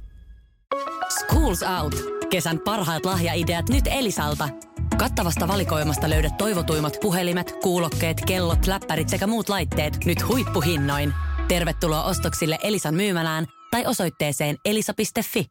Schools 1.09 1.63
Out. 1.81 1.95
Kesän 2.29 2.59
parhaat 2.59 3.05
lahjaideat 3.05 3.69
nyt 3.69 3.87
Elisalta. 3.87 4.49
Kattavasta 4.97 5.47
valikoimasta 5.47 6.09
löydät 6.09 6.37
toivotuimmat 6.37 6.97
puhelimet, 7.01 7.55
kuulokkeet, 7.63 8.21
kellot, 8.27 8.67
läppärit 8.67 9.09
sekä 9.09 9.27
muut 9.27 9.49
laitteet 9.49 10.05
nyt 10.05 10.27
huippuhinnoin. 10.27 11.13
Tervetuloa 11.47 12.03
ostoksille 12.03 12.57
Elisan 12.63 12.95
myymälään 12.95 13.45
tai 13.71 13.85
osoitteeseen 13.85 14.55
elisa.fi. 14.65 15.45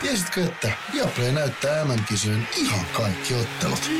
Tiesitkö, 0.00 0.44
että 0.44 0.72
Viaplay 0.92 1.32
näyttää 1.32 1.84
MM-kisojen 1.84 2.48
ihan 2.56 2.86
kaikki 2.92 3.34
ottelut? 3.34 3.90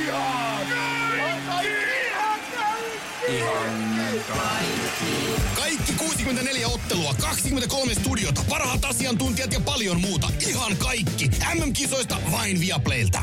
Kaikki 3.27 3.94
64 5.99 6.69
ottelua, 6.69 7.15
23 7.21 7.95
studiota, 7.95 8.41
parhaat 8.51 8.85
asiantuntijat 8.85 9.53
ja 9.53 9.61
paljon 9.65 10.01
muuta. 10.01 10.27
Ihan 10.49 10.77
kaikki. 10.77 11.31
MM-kisoista 11.55 12.17
vain 12.33 12.61
Viaplaylta. 12.61 13.23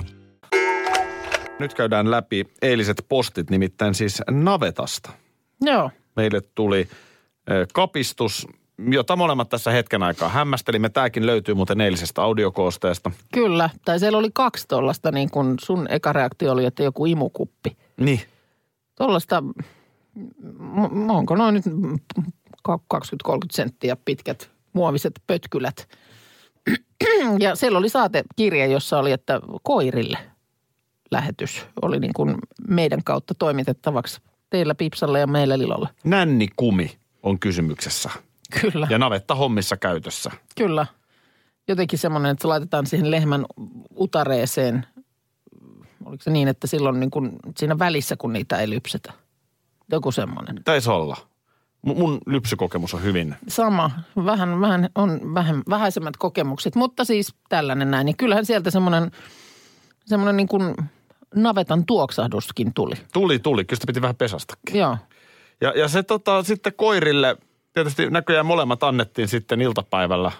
Nyt 1.60 1.74
käydään 1.74 2.12
läpi 2.12 2.46
eiliset 2.62 3.06
postit, 3.10 3.50
nimittäin 3.50 3.96
siis 3.96 4.22
Navetasta. 4.32 5.10
Joo, 5.62 5.92
Meille 6.16 6.42
tuli 6.56 6.88
kapistus, 7.74 8.48
jota 8.92 9.16
molemmat 9.16 9.50
tässä 9.50 9.72
hetken 9.72 10.04
aikaa 10.04 10.30
hämmästelimme. 10.30 10.90
Tämäkin 10.90 11.26
löytyy 11.26 11.56
muuten 11.56 11.82
eilisestä 11.82 12.22
audiokoosteesta. 12.22 13.12
kyllä. 13.34 13.70
Tai 13.86 14.00
siellä 14.00 14.18
oli 14.18 14.30
kaksi 14.34 14.68
tuollaista, 14.68 15.12
niin 15.12 15.32
kuin 15.32 15.56
sun 15.62 15.88
eka 15.90 16.14
reaktio 16.14 16.52
oli, 16.52 16.66
että 16.66 16.84
joku 16.84 17.06
imukuppi. 17.06 17.78
Niin. 17.98 18.22
Tuollaista, 18.98 19.44
onko 21.10 21.36
noin 21.36 21.54
nyt 21.56 21.66
20-30 22.68 23.38
senttiä 23.52 23.96
pitkät 24.06 24.52
muoviset 24.74 25.22
pötkylät. 25.28 25.88
Ja 27.40 27.56
siellä 27.56 27.78
oli 27.80 27.90
saatekirje, 27.90 28.68
jossa 28.68 29.00
oli, 29.00 29.12
että 29.12 29.42
koirille 29.64 30.18
lähetys 31.12 31.66
oli 31.82 32.00
niin 32.00 32.14
kuin 32.14 32.36
meidän 32.68 33.04
kautta 33.04 33.34
toimitettavaksi 33.34 34.22
teillä 34.50 34.76
Pipsalla 34.76 35.20
ja 35.20 35.28
meillä 35.28 35.60
Lilolla. 35.60 35.90
Nänni 36.04 36.48
kumi 36.56 36.98
on 37.24 37.40
kysymyksessä. 37.40 38.10
Kyllä, 38.62 38.88
Ja 38.90 38.98
navetta 38.98 39.36
hommissa 39.36 39.78
käytössä. 39.78 40.32
kyllä. 40.58 40.86
Jotenkin 41.68 42.00
semmoinen, 42.00 42.32
että 42.32 42.42
se 42.42 42.48
laitetaan 42.48 42.88
siihen 42.88 43.12
lehmän 43.12 43.46
utareeseen. 43.96 44.86
Oliko 46.06 46.24
se 46.24 46.32
niin, 46.32 46.48
että 46.48 46.68
silloin 46.68 47.00
niin 47.00 47.12
kuin 47.12 47.32
siinä 47.58 47.80
välissä, 47.80 48.16
kun 48.18 48.34
niitä 48.34 48.58
ei 48.58 48.70
lypsetä? 48.70 49.14
Joku 49.92 50.12
semmoinen. 50.12 50.64
Taisi 50.64 50.90
olla. 50.90 51.18
Mun- 51.88 52.22
lypsykokemus 52.26 52.94
on 52.94 53.04
hyvin. 53.04 53.36
Sama. 53.48 53.92
Vähän, 54.26 54.62
vähän 54.62 54.90
on 54.96 55.34
vähän, 55.34 55.64
vähäisemmät 55.70 56.18
kokemukset, 56.18 56.76
mutta 56.76 57.06
siis 57.06 57.36
tällainen 57.50 57.92
näin. 57.92 58.06
Niin 58.06 58.18
kyllähän 58.18 58.46
sieltä 58.46 58.72
semmoinen, 58.72 59.12
semmoinen 60.06 60.38
niin 60.38 60.48
kuin 60.48 60.76
navetan 61.36 61.86
tuoksahduskin 61.86 62.74
tuli. 62.74 62.96
Tuli, 63.14 63.40
tuli. 63.40 63.66
Kyllä 63.66 63.78
sitä 63.78 63.88
piti 63.88 64.02
vähän 64.02 64.16
pesastakin. 64.16 64.80
Joo. 64.80 64.98
Ja, 65.62 65.74
ja 65.76 65.88
se 65.88 66.04
tota, 66.04 66.44
sitten 66.44 66.74
koirille, 66.76 67.38
tietysti 67.74 68.10
näköjään 68.10 68.46
molemmat 68.46 68.84
annettiin 68.84 69.28
sitten 69.28 69.62
iltapäivällä. 69.62 70.32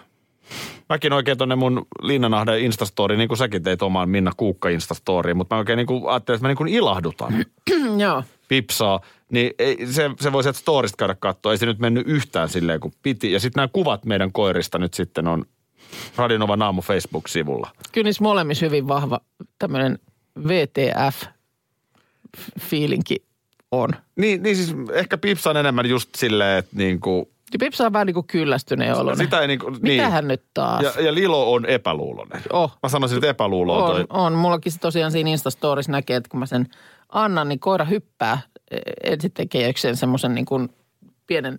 Mäkin 0.88 1.12
oikein 1.12 1.38
tonne 1.38 1.56
mun 1.56 1.86
Linnanahden 2.02 2.60
Instastoriin, 2.60 3.18
niin 3.18 3.28
kuin 3.28 3.38
säkin 3.38 3.62
teit 3.62 3.82
omaan 3.82 4.08
Minna 4.08 4.32
Kuukka 4.36 4.68
Instastoriin, 4.68 5.36
mutta 5.36 5.54
mä 5.54 5.58
oikein 5.58 5.76
niin 5.76 5.86
kuin 5.86 6.08
ajattelin, 6.08 6.36
että 6.36 6.44
mä 6.44 6.48
niin 6.48 6.56
kuin 6.56 6.68
ilahdutan 6.68 7.32
Joo. 8.02 8.24
pipsaa. 8.48 9.00
Niin 9.32 9.52
ei, 9.58 9.86
se, 9.86 10.10
se 10.20 10.32
voi 10.32 10.42
sieltä 10.42 10.58
storista 10.58 10.96
käydä 10.96 11.14
katsoa, 11.14 11.52
ei 11.52 11.58
se 11.58 11.66
nyt 11.66 11.78
mennyt 11.78 12.06
yhtään 12.06 12.48
silleen 12.48 12.80
kuin 12.80 12.94
piti. 13.02 13.32
Ja 13.32 13.40
sitten 13.40 13.60
nämä 13.60 13.68
kuvat 13.72 14.04
meidän 14.04 14.32
koirista 14.32 14.78
nyt 14.78 14.94
sitten 14.94 15.28
on 15.28 15.44
Radionova 16.16 16.56
Naamu 16.56 16.82
Facebook-sivulla. 16.82 17.70
Kyllä 17.92 18.04
niissä 18.04 18.22
molemmissa 18.22 18.66
hyvin 18.66 18.88
vahva 18.88 19.20
tämmöinen 19.58 19.98
VTF-fiilinki 20.48 23.16
on. 23.70 23.90
Niin, 24.16 24.42
niin 24.42 24.56
siis 24.56 24.74
ehkä 24.92 25.18
pipsa 25.18 25.50
on 25.50 25.56
enemmän 25.56 25.86
just 25.86 26.14
silleen, 26.14 26.58
että 26.58 26.76
niin 26.76 27.00
kuin, 27.00 27.26
Ja 27.52 27.58
Pipsa 27.58 27.86
on 27.86 27.92
vähän 27.92 28.06
niin 28.06 28.14
kuin 28.14 28.26
kyllästyneen 28.26 28.94
oloinen. 28.94 29.26
sitä 29.26 29.40
ei 29.40 29.46
niin 29.46 29.58
kuin, 29.58 29.72
niin. 29.72 29.82
Mitähän 29.82 30.28
nyt 30.28 30.42
taas? 30.54 30.82
Ja, 30.82 31.02
ja 31.02 31.14
Lilo 31.14 31.52
on 31.52 31.66
epäluuloinen. 31.66 32.42
Oh. 32.52 32.78
Mä 32.82 32.88
sanoisin, 32.88 33.18
että 33.18 33.30
epäluulo 33.30 33.84
on, 33.84 33.90
toi. 33.90 34.00
On, 34.00 34.06
on. 34.26 34.32
Mullakin 34.32 34.72
se 34.72 34.78
tosiaan 34.78 35.12
siinä 35.12 35.30
Instastorissa 35.30 35.92
näkee, 35.92 36.16
että 36.16 36.30
kun 36.30 36.40
mä 36.40 36.46
sen 36.46 36.68
annan, 37.08 37.48
niin 37.48 37.60
koira 37.60 37.84
hyppää. 37.84 38.38
e, 38.70 38.76
Ensin 39.04 39.32
tekee 39.32 39.68
ykseen 39.68 39.96
semmoisen 39.96 40.34
niin 40.34 40.46
kuin 40.46 40.68
pienen 41.26 41.58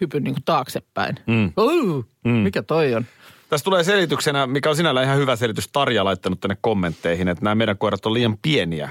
hypyn 0.00 0.24
niin 0.24 0.34
kuin 0.34 0.44
taaksepäin. 0.44 1.16
Mm. 1.26 1.52
Uh, 1.56 2.04
mm. 2.24 2.30
Mikä 2.32 2.62
toi 2.62 2.94
on? 2.94 3.04
Tässä 3.48 3.64
tulee 3.64 3.84
selityksenä, 3.84 4.46
mikä 4.46 4.70
on 4.70 4.76
sinällä 4.76 5.02
ihan 5.02 5.18
hyvä 5.18 5.36
selitys, 5.36 5.68
Tarja 5.68 6.04
laittanut 6.04 6.40
tänne 6.40 6.56
kommentteihin, 6.60 7.28
että 7.28 7.44
nämä 7.44 7.54
meidän 7.54 7.78
koirat 7.78 8.06
on 8.06 8.14
liian 8.14 8.38
pieniä. 8.42 8.90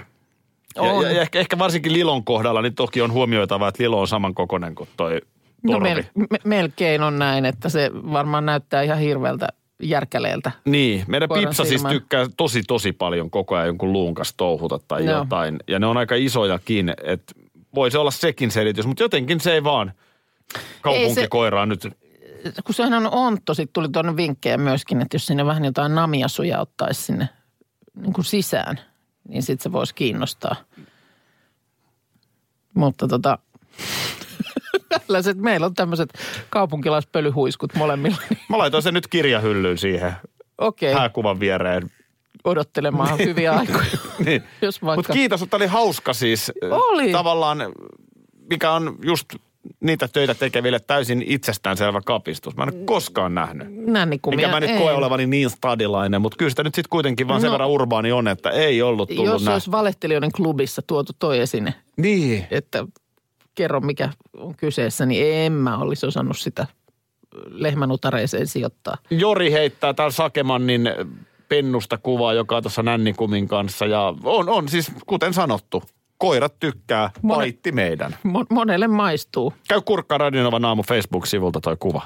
On. 0.77 1.05
ja, 1.05 1.11
ja 1.11 1.21
ehkä, 1.21 1.39
ehkä 1.39 1.57
varsinkin 1.57 1.93
Lilon 1.93 2.23
kohdalla, 2.23 2.61
niin 2.61 2.75
toki 2.75 3.01
on 3.01 3.11
huomioitava, 3.11 3.67
että 3.67 3.83
Lilo 3.83 4.01
on 4.01 4.07
samankokoinen 4.07 4.75
kuin 4.75 4.89
toi 4.97 5.21
No 5.63 5.79
mel, 5.79 6.03
me, 6.15 6.27
melkein 6.43 7.03
on 7.03 7.19
näin, 7.19 7.45
että 7.45 7.69
se 7.69 7.91
varmaan 7.93 8.45
näyttää 8.45 8.81
ihan 8.81 8.99
hirveältä 8.99 9.47
järkäleeltä. 9.81 10.51
Niin, 10.65 11.03
meidän 11.07 11.29
Koiran 11.29 11.49
Pipsa 11.49 11.63
siis 11.63 11.81
silmään. 11.81 11.95
tykkää 11.95 12.25
tosi 12.37 12.63
tosi 12.63 12.91
paljon 12.91 13.31
koko 13.31 13.55
ajan 13.55 13.67
jonkun 13.67 13.93
luun 13.93 14.13
kanssa 14.13 14.37
touhuta 14.37 14.79
tai 14.87 15.05
Joo. 15.05 15.17
jotain. 15.17 15.57
Ja 15.67 15.79
ne 15.79 15.85
on 15.85 15.97
aika 15.97 16.15
isojakin, 16.15 16.93
että 17.03 17.33
voi 17.75 17.91
se 17.91 17.97
olla 17.97 18.11
sekin 18.11 18.51
selitys, 18.51 18.85
mutta 18.85 19.03
jotenkin 19.03 19.39
se 19.39 19.53
ei 19.53 19.63
vaan 19.63 19.93
kaupunkikoiraa 20.81 21.65
nyt. 21.65 21.87
Kun 22.63 22.75
sehän 22.75 22.93
on 22.93 23.13
ontto, 23.13 23.53
sitten 23.53 23.73
tuli 23.73 23.89
tuonne 23.89 24.15
vinkkejä 24.15 24.57
myöskin, 24.57 25.01
että 25.01 25.15
jos 25.15 25.25
sinne 25.25 25.45
vähän 25.45 25.65
jotain 25.65 25.95
namiasuja 25.95 26.59
ottaisi 26.59 27.01
sinne 27.01 27.29
niin 27.95 28.13
kuin 28.13 28.25
sisään, 28.25 28.79
niin 29.27 29.43
sitten 29.43 29.63
se 29.63 29.71
voisi 29.71 29.95
kiinnostaa. 29.95 30.55
Mutta 32.73 33.07
tota, 33.07 33.37
tällaiset, 34.99 35.37
meillä 35.37 35.65
on 35.65 35.73
tämmöiset 35.73 36.09
kaupunkilaispölyhuiskut 36.49 37.75
molemmilla. 37.75 38.17
niin 38.29 38.39
Mä 38.49 38.57
laitoin 38.57 38.83
sen 38.83 38.93
nyt 38.93 39.07
kirjahyllyyn 39.07 39.77
siihen 39.77 40.13
Okei, 40.57 40.93
hääkuvan 40.93 41.39
viereen. 41.39 41.91
odottelemaan 42.43 43.17
hyviä 43.19 43.51
aikoja. 43.51 43.85
niin. 44.25 44.43
Jos 44.61 44.81
vaikka... 44.81 44.95
Mutta 44.99 45.13
kiitos, 45.13 45.41
että 45.41 45.57
oli 45.57 45.67
hauska 45.67 46.13
siis. 46.13 46.51
Oli. 46.71 47.11
Tavallaan, 47.11 47.57
mikä 48.49 48.71
on 48.71 48.95
just 49.05 49.25
niitä 49.79 50.07
töitä 50.07 50.33
tekeville 50.35 50.79
täysin 50.79 51.23
itsestäänselvä 51.27 52.01
kapistus. 52.05 52.55
Mä 52.55 52.63
en 52.63 52.73
ole 52.75 52.85
koskaan 52.85 53.35
nähnyt. 53.35 53.67
Nännikumia. 53.71 54.37
Mikä 54.37 54.49
mä 54.51 54.59
nyt 54.59 54.69
ei. 54.69 54.77
koe 54.77 54.93
olevani 54.93 55.25
niin 55.27 55.49
stadilainen, 55.49 56.21
mutta 56.21 56.37
kyllä 56.37 56.49
sitä 56.49 56.63
nyt 56.63 56.75
sitten 56.75 56.89
kuitenkin 56.89 57.27
vaan 57.27 57.37
no, 57.37 57.41
sen 57.41 57.51
verran 57.51 57.69
urbaani 57.69 58.11
on, 58.11 58.27
että 58.27 58.49
ei 58.49 58.81
ollut 58.81 59.09
tullut 59.09 59.33
Jos 59.33 59.43
nä- 59.43 59.53
olisi 59.53 59.71
valehtelijoiden 59.71 60.31
klubissa 60.31 60.81
tuotu 60.87 61.11
toi 61.19 61.39
esine, 61.39 61.73
Niin. 61.97 62.47
että 62.51 62.85
kerro 63.55 63.79
mikä 63.79 64.09
on 64.37 64.55
kyseessä, 64.55 65.05
niin 65.05 65.25
en 65.35 65.53
mä 65.53 65.77
olisi 65.77 66.05
osannut 66.05 66.37
sitä 66.37 66.67
lehmänutareeseen 67.47 68.47
sijoittaa. 68.47 68.97
Jori 69.09 69.51
heittää 69.51 69.93
täällä 69.93 70.11
Sakemannin 70.11 70.89
pennusta 71.49 71.97
kuvaa, 71.97 72.33
joka 72.33 72.57
on 72.57 72.63
tuossa 72.63 72.83
Nännikumin 72.83 73.47
kanssa. 73.47 73.85
Ja 73.85 74.13
on, 74.23 74.49
on 74.49 74.69
siis, 74.69 74.91
kuten 75.05 75.33
sanottu, 75.33 75.83
koirat 76.17 76.59
tykkää, 76.59 77.09
Mone- 77.21 77.35
paitti 77.35 77.71
meidän. 77.71 78.15
Mo- 78.27 78.45
monelle 78.49 78.87
maistuu. 78.87 79.53
Käy 79.67 79.81
kurkkaa 79.81 80.17
Radionovan 80.17 80.65
aamu 80.65 80.83
Facebook-sivulta 80.83 81.59
toi 81.61 81.77
kuva. 81.79 82.01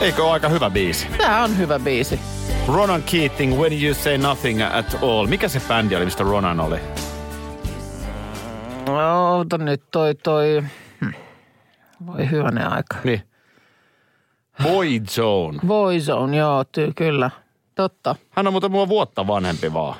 Eikö 0.00 0.24
ole 0.24 0.32
aika 0.32 0.48
hyvä 0.48 0.70
biisi? 0.70 1.06
Tämä 1.18 1.44
on 1.44 1.58
hyvä 1.58 1.78
biisi. 1.78 2.20
Ronan 2.68 3.02
Keating, 3.02 3.58
When 3.58 3.82
You 3.84 3.94
Say 3.94 4.18
Nothing 4.18 4.62
at 4.62 4.98
All. 5.02 5.26
Mikä 5.26 5.48
se 5.48 5.62
bändi 5.68 5.96
oli, 5.96 6.04
mistä 6.04 6.24
Ronan 6.24 6.60
oli? 6.60 6.76
Ota 9.38 9.58
nyt 9.58 9.82
toi, 9.90 10.14
toi. 10.14 10.62
Hm. 11.00 11.10
Voi 12.06 12.30
hyvänen 12.30 12.72
aika. 12.72 12.96
Niin. 13.04 13.22
Boyzone. 14.62 15.58
Boyzone, 15.66 16.36
joo, 16.36 16.62
ty- 16.62 16.92
kyllä. 16.96 17.30
Totta. 17.74 18.16
Hän 18.30 18.46
on 18.46 18.52
muuten 18.52 18.70
mua 18.70 18.88
vuotta 18.88 19.26
vanhempi 19.26 19.72
vaan. 19.72 19.96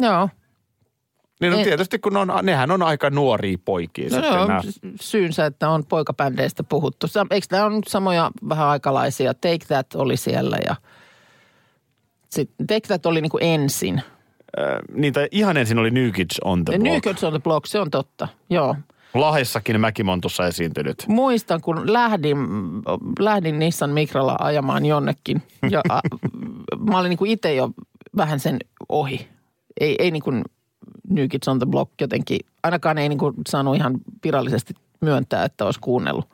Joo. 0.00 0.28
Niin 1.40 1.52
no 1.52 1.58
En- 1.58 1.64
tietysti, 1.64 1.98
kun 1.98 2.16
on, 2.16 2.32
nehän 2.42 2.70
on 2.70 2.82
aika 2.82 3.10
nuoria 3.10 3.58
poikia 3.64 4.08
No, 4.10 4.36
no, 4.36 4.46
nämä. 4.46 4.62
s- 4.62 4.80
syynsä, 5.00 5.46
että 5.46 5.68
on 5.68 5.84
poikabändeistä 5.86 6.62
puhuttu. 6.62 7.06
Eikö 7.30 7.46
nämä 7.50 7.64
on 7.64 7.80
samoja 7.86 8.30
vähän 8.48 8.66
aikalaisia? 8.68 9.34
Take 9.34 9.58
That 9.68 9.94
oli 9.94 10.16
siellä 10.16 10.56
ja 10.66 10.76
sitten 12.28 12.66
Take 12.66 12.86
That 12.86 13.06
oli 13.06 13.20
niin 13.20 13.30
kuin 13.30 13.42
ensin. 13.44 14.02
Niitä 14.92 15.28
ihan 15.30 15.56
ensin 15.56 15.78
oli 15.78 15.90
New 15.90 16.10
Kids 16.10 16.40
on 16.44 16.64
the 16.64 16.72
Block. 16.72 16.90
New 16.90 17.00
Kids 17.00 17.24
on 17.24 17.32
the 17.32 17.40
Block, 17.40 17.66
se 17.66 17.80
on 17.80 17.90
totta. 17.90 18.28
Joo. 18.50 18.76
Lahdessakin 19.14 19.80
Mäkimontussa 19.80 20.46
esiintynyt. 20.46 21.04
Muistan, 21.08 21.60
kun 21.60 21.92
lähdin, 21.92 22.36
lähdin 23.18 23.58
Nissan 23.58 23.90
Mikralla 23.90 24.36
ajamaan 24.40 24.86
jonnekin. 24.86 25.42
Ja 25.70 25.82
a, 25.88 26.00
mä 26.90 26.98
olin 26.98 27.08
niin 27.08 27.18
kuin 27.18 27.30
itse 27.30 27.54
jo 27.54 27.70
vähän 28.16 28.40
sen 28.40 28.58
ohi. 28.88 29.28
Ei, 29.80 29.96
ei 29.98 30.10
niin 30.10 30.22
kuin 30.22 30.44
New 31.10 31.28
Kids 31.28 31.48
on 31.48 31.58
the 31.58 31.66
Block 31.66 31.92
jotenkin, 32.00 32.40
ainakaan 32.62 32.98
ei 32.98 33.08
niin 33.08 33.18
kuin 33.18 33.34
saanut 33.48 33.76
ihan 33.76 33.94
virallisesti 34.24 34.74
myöntää, 35.00 35.44
että 35.44 35.64
olisi 35.64 35.80
kuunnellut. 35.80 36.28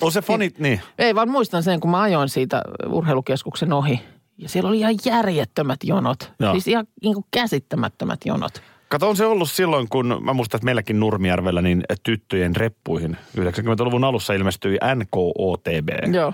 On 0.00 0.12
se 0.12 0.22
fanit, 0.22 0.58
niin. 0.58 0.80
Ei, 0.98 1.14
vaan 1.14 1.30
muistan 1.30 1.62
sen, 1.62 1.80
kun 1.80 1.90
mä 1.90 2.00
ajoin 2.00 2.28
siitä 2.28 2.62
urheilukeskuksen 2.86 3.72
ohi. 3.72 4.00
Ja 4.42 4.48
siellä 4.48 4.68
oli 4.68 4.78
ihan 4.78 4.94
järjettömät 5.04 5.84
jonot. 5.84 6.32
Joo. 6.40 6.52
Siis 6.52 6.68
ihan 6.68 6.86
niin 7.02 7.14
kuin 7.14 7.24
käsittämättömät 7.30 8.20
jonot. 8.24 8.62
Kato, 8.88 9.08
on 9.08 9.16
se 9.16 9.26
ollut 9.26 9.50
silloin, 9.50 9.88
kun 9.88 10.20
mä 10.22 10.32
muistan, 10.32 10.58
että 10.58 10.64
meilläkin 10.64 11.00
Nurmijärvellä 11.00 11.62
niin 11.62 11.82
tyttöjen 12.02 12.56
reppuihin 12.56 13.16
90-luvun 13.38 14.04
alussa 14.04 14.32
ilmestyi 14.32 14.78
NKOTB. 14.94 16.14
Joo. 16.14 16.32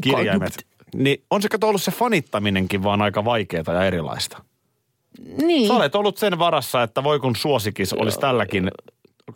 kirjaimet. 0.00 0.66
Niin 0.94 1.22
on 1.30 1.42
se 1.42 1.48
kato 1.48 1.68
ollut 1.68 1.82
se 1.82 1.90
fanittaminenkin 1.90 2.82
vaan 2.82 3.02
aika 3.02 3.24
vaikeaa 3.24 3.74
ja 3.74 3.84
erilaista. 3.84 4.42
Niin. 5.42 5.68
Sä 5.68 5.74
olet 5.74 5.94
ollut 5.94 6.16
sen 6.18 6.38
varassa, 6.38 6.82
että 6.82 7.04
voi 7.04 7.20
kun 7.20 7.36
suosikis 7.36 7.92
olisi 7.92 8.20
tälläkin, 8.20 8.70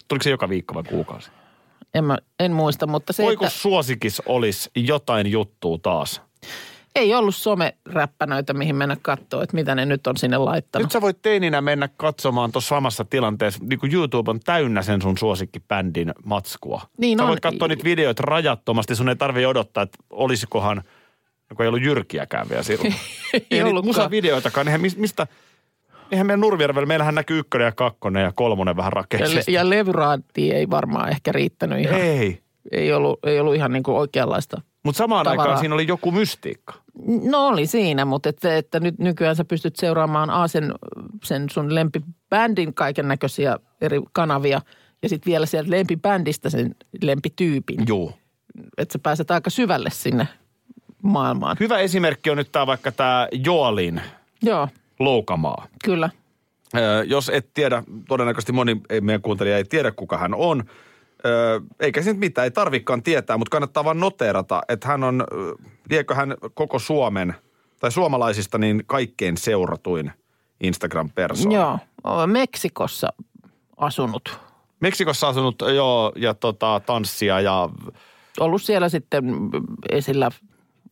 tuliko 0.09 0.23
se 0.23 0.31
joka 0.31 0.49
viikko 0.49 0.75
vai 0.75 0.83
kuukausi? 0.83 1.31
En, 1.95 2.05
mä, 2.05 2.19
en 2.41 2.53
muista, 2.53 2.87
mutta 2.87 3.13
se, 3.13 3.23
Voi 3.23 3.33
että 3.33 3.45
kun 3.45 3.51
suosikis 3.51 4.23
olisi 4.27 4.71
jotain 4.77 5.27
juttua 5.27 5.79
taas. 5.83 6.23
Ei 6.95 7.15
ollut 7.15 7.35
someräppänöitä, 7.37 8.53
mihin 8.55 8.77
mennä 8.77 8.97
katsoa, 9.03 9.43
että 9.43 9.55
mitä 9.57 9.75
ne 9.75 9.87
nyt 9.87 10.07
on 10.07 10.17
sinne 10.17 10.39
laittanut. 10.39 10.85
Nyt 10.85 10.93
sä 10.93 11.01
voit 11.01 11.23
teininä 11.23 11.61
mennä 11.61 11.89
katsomaan 11.97 12.53
tuossa 12.53 12.69
samassa 12.69 13.05
tilanteessa, 13.05 13.65
niin 13.65 13.79
kuin 13.79 13.95
YouTube 13.95 14.31
on 14.31 14.41
täynnä 14.41 14.83
sen 14.83 15.03
sun 15.03 15.19
suosikkibändin 15.19 16.13
matskua. 16.25 16.81
Niin 16.99 17.19
sä 17.19 17.23
on. 17.25 17.29
voit 17.29 17.41
katsoa 17.41 17.69
niitä 17.69 17.85
videoita 17.85 18.23
rajattomasti, 18.27 18.95
sun 18.97 19.09
ei 19.09 19.17
tarvitse 19.17 19.47
odottaa, 19.47 19.83
että 19.83 19.99
olisikohan, 20.11 20.77
no 21.51 21.57
kun 21.57 21.63
ei 21.65 21.69
ollut 21.69 21.83
jyrkiäkään 21.83 22.49
vielä 22.49 22.63
silloin. 22.63 22.95
Ei 23.33 23.41
ei 23.41 23.47
niitä 23.51 23.65
ollutkaan. 23.67 23.87
musavideoitakaan, 23.87 24.69
eihän 24.69 24.81
mis- 24.81 24.97
mistä, 24.97 25.27
eihän 26.13 26.27
meidän 26.27 26.41
Nurmijärvellä, 26.41 26.87
meillähän 26.87 27.15
näkyy 27.15 27.39
ykkönen 27.39 27.65
ja 27.65 27.73
kakkonen 27.73 28.23
ja 28.23 28.33
kolmonen 28.35 28.77
vähän 28.77 28.91
ja, 28.91 28.95
rakeisesti. 28.95 29.53
le- 29.53 29.55
ja 29.59 29.71
levyraati 29.71 30.53
ei 30.53 30.71
varmaan 30.71 31.09
ehkä 31.09 31.33
riittänyt 31.33 31.81
ihan. 31.81 32.01
Ei, 32.01 32.09
Ei, 32.09 32.41
ei, 32.73 32.93
ollut, 32.93 33.19
ei 33.27 33.41
ollut 33.41 33.55
ihan 33.55 33.73
niin 33.73 33.83
kuin 33.83 33.97
oikeanlaista. 33.97 34.61
Mutta 34.83 34.99
samaan 34.99 35.25
Tavaraa. 35.25 35.43
aikaan 35.43 35.59
siinä 35.59 35.75
oli 35.75 35.87
joku 35.87 36.13
mystiikka. 36.13 36.75
No 37.31 37.47
oli 37.47 37.67
siinä, 37.67 38.05
mutta 38.05 38.29
että, 38.29 38.57
että 38.57 38.81
nyt 38.81 38.99
nykyään 38.99 39.37
sä 39.37 39.45
pystyt 39.45 39.77
seuraamaan 39.77 40.31
A, 40.31 40.49
sen, 40.49 40.75
sen 41.25 41.51
sun 41.51 41.75
lempibändin 41.75 42.75
kaiken 42.75 43.09
näköisiä 43.09 43.59
eri 43.81 44.01
kanavia 44.13 44.61
ja 45.03 45.09
sitten 45.09 45.31
vielä 45.31 45.47
sieltä 45.47 45.71
lempibändistä 45.71 46.51
sen 46.51 46.75
lempityypin. 47.03 47.79
Juu. 47.89 48.13
Että 48.79 48.93
sä 48.93 48.99
pääset 48.99 49.31
aika 49.31 49.51
syvälle 49.51 49.91
sinne 49.93 50.29
maailmaan. 51.03 51.57
Hyvä 51.61 51.79
esimerkki 51.79 52.31
on 52.31 52.37
nyt 52.37 52.53
tämä 52.53 52.67
vaikka 52.67 52.93
tämä 52.93 53.29
Joalin 53.45 54.01
Joo, 54.43 54.69
Loukamaa. 54.99 55.67
kyllä. 55.85 56.11
Jos 57.07 57.29
et 57.35 57.49
tiedä, 57.55 57.83
todennäköisesti 58.09 58.53
moni 58.53 58.81
ei, 58.91 59.01
meidän 59.01 59.23
kuuntelija 59.23 59.57
ei 59.57 59.65
tiedä, 59.65 59.91
kuka 59.91 60.19
hän 60.19 60.35
on. 60.35 60.65
Ö, 61.27 61.61
eikä 61.81 62.03
se 62.03 62.11
nyt 62.11 62.21
mitään, 62.21 62.45
ei 62.45 62.51
tarvikaan 62.51 63.03
tietää, 63.03 63.39
mutta 63.39 63.51
kannattaa 63.51 63.85
vaan 63.85 64.01
noteerata, 64.01 64.63
että 64.69 64.89
hän 64.89 65.05
on, 65.05 65.21
ö, 65.33 65.55
liekö 65.91 66.15
hän 66.15 66.35
koko 66.55 66.79
Suomen 66.79 67.35
tai 67.81 67.93
suomalaisista 67.93 68.59
niin 68.59 68.83
kaikkein 68.87 69.37
seuratuin 69.37 70.13
Instagram-persoona. 70.65 71.55
Joo, 71.55 71.79
Meksikossa 72.27 73.09
asunut. 73.77 74.39
Meksikossa 74.81 75.29
asunut 75.29 75.63
joo, 75.75 76.13
ja 76.17 76.35
tota, 76.35 76.81
tanssia 76.87 77.41
ja 77.41 77.69
Ollut 78.41 78.63
siellä 78.63 78.89
sitten 78.89 79.25
esillä, 79.91 80.31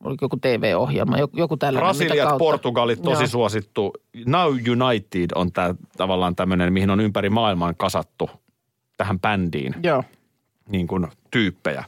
oliko 0.05 0.25
joku 0.25 0.37
TV-ohjelma, 0.37 1.17
joku, 1.33 1.57
tällainen. 1.57 1.87
Brasiliat, 1.87 2.29
kautta- 2.29 2.39
Portugali, 2.45 2.97
tosi 2.97 3.23
Joo. 3.23 3.29
suosittu. 3.29 3.93
Now 4.27 4.53
United 4.53 5.31
on 5.35 5.53
tää, 5.53 5.75
tavallaan 5.97 6.37
tämmöinen, 6.37 6.73
mihin 6.73 6.91
on 6.91 7.01
ympäri 7.01 7.31
maailman 7.31 7.77
kasattu 7.77 8.31
tähän 8.97 9.21
bändiin 9.21 9.75
Joo. 9.83 10.05
Niin 10.71 10.87
kuin 10.87 11.09
tyyppejä. 11.31 11.85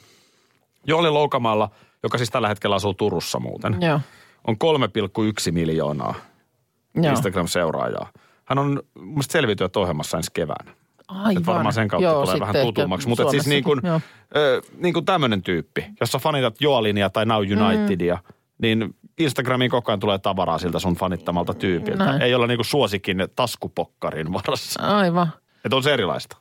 Jooli 0.86 1.10
Loukamaalla, 1.10 1.70
joka 2.02 2.18
siis 2.18 2.30
tällä 2.30 2.48
hetkellä 2.48 2.76
asuu 2.76 2.94
Turussa 2.94 3.40
muuten, 3.40 3.76
Joo. 3.80 4.00
on 4.46 4.56
3,1 5.46 5.52
miljoonaa 5.52 6.14
Joo. 6.94 7.10
Instagram-seuraajaa. 7.10 8.08
Hän 8.44 8.58
on 8.58 8.82
mun 9.00 9.22
selviytyöt 9.22 9.76
ohjelmassa 9.76 10.16
ensi 10.16 10.30
keväänä. 10.34 10.72
Aivan. 11.08 11.36
Et 11.36 11.46
varmaan 11.46 11.72
sen 11.72 11.88
kautta 11.88 12.08
Joo, 12.08 12.24
tulee 12.24 12.40
vähän 12.40 12.56
tutummaksi. 12.66 13.08
Mutta 13.08 13.30
siis 13.30 13.46
niin 13.46 13.64
kuin, 13.64 13.80
ö, 14.36 14.62
niin 14.76 14.94
kuin 14.94 15.04
tämmöinen 15.04 15.42
tyyppi, 15.42 15.84
jossa 16.00 16.18
fanitat 16.18 16.60
Joalinia 16.60 17.10
tai 17.10 17.26
Now 17.26 17.42
Unitedia, 17.42 18.14
mm. 18.14 18.34
niin 18.58 18.94
Instagramiin 19.18 19.70
koko 19.70 19.92
ajan 19.92 20.00
tulee 20.00 20.18
tavaraa 20.18 20.58
siltä 20.58 20.78
sun 20.78 20.94
fanittamalta 20.94 21.54
tyypiltä. 21.54 22.04
Näin. 22.04 22.22
Ei 22.22 22.34
olla 22.34 22.46
niin 22.46 22.58
kuin 22.58 22.66
suosikin 22.66 23.28
taskupokkarin 23.36 24.32
varassa. 24.32 24.82
Aivan. 24.82 25.28
Että 25.64 25.76
on 25.76 25.82
se 25.82 25.92
erilaista. 25.92 26.36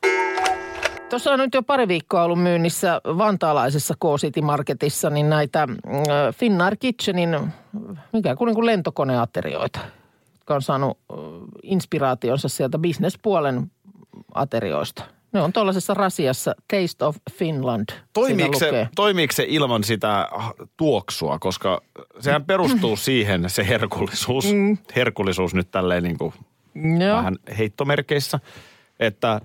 Tuossa 1.12 1.32
on 1.32 1.38
nyt 1.38 1.54
jo 1.54 1.62
pari 1.62 1.88
viikkoa 1.88 2.22
ollut 2.22 2.42
myynnissä 2.42 3.00
vantaalaisessa 3.04 3.94
K-City 3.94 4.40
Marketissa 4.40 5.10
niin 5.10 5.30
näitä 5.30 5.62
äh, 5.62 6.34
Finnair 6.34 6.76
Kitchenin, 6.76 7.52
mikä 8.12 8.36
kuin, 8.36 8.46
niin 8.46 8.54
kuin 8.54 8.66
lentokoneaterioita, 8.66 9.78
jotka 10.32 10.54
on 10.54 10.62
saanut 10.62 10.98
äh, 11.12 11.18
inspiraationsa 11.62 12.48
sieltä 12.48 12.78
bisnespuolen 12.78 13.70
aterioista. 14.34 15.04
Ne 15.32 15.42
on 15.42 15.52
tuollaisessa 15.52 15.94
rasiassa 15.94 16.54
Taste 16.68 17.04
of 17.04 17.16
Finland. 17.32 17.88
Toimiiko 18.12 18.58
se, 18.58 18.66
lukee. 18.66 18.88
toimiiko 18.96 19.32
se 19.32 19.44
ilman 19.48 19.84
sitä 19.84 20.28
tuoksua, 20.76 21.38
koska 21.38 21.82
sehän 22.20 22.44
perustuu 22.44 22.96
siihen 23.06 23.50
se 23.50 23.68
herkullisuus, 23.68 24.52
mm. 24.52 24.78
herkullisuus 24.96 25.54
nyt 25.54 25.70
tälleen 25.70 26.02
niin 26.02 26.18
kuin 26.18 26.32
Joo. 26.74 27.16
vähän 27.16 27.36
heittomerkeissä, 27.58 28.40
että 29.00 29.40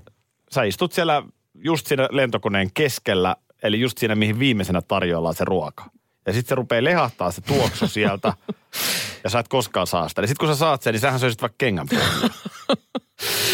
sä 0.52 0.64
istut 0.64 0.94
siellä 0.94 1.24
just 1.64 1.88
siinä 1.88 2.08
lentokoneen 2.12 2.70
keskellä, 2.74 3.36
eli 3.64 3.80
just 3.80 3.98
siinä, 3.98 4.16
mihin 4.16 4.40
viimeisenä 4.40 4.82
tarjoillaan 4.82 5.36
se 5.36 5.46
ruoka. 5.46 5.86
Ja 6.26 6.34
sitten 6.34 6.50
se 6.50 6.56
rupeaa 6.56 6.84
lehahtaa 6.84 7.32
se 7.32 7.42
tuoksu 7.42 7.88
sieltä, 7.88 8.34
ja 9.24 9.30
sä 9.30 9.40
et 9.40 9.48
koskaan 9.48 9.88
saa 9.88 10.10
sitä. 10.10 10.22
Eli 10.22 10.28
sitten 10.28 10.48
kun 10.48 10.56
sä 10.56 10.60
saat 10.60 10.82
sen, 10.82 10.94
niin 10.94 11.02
sähän 11.02 11.20
söisit 11.20 11.42
vaikka 11.42 11.56
kengän. 11.58 11.88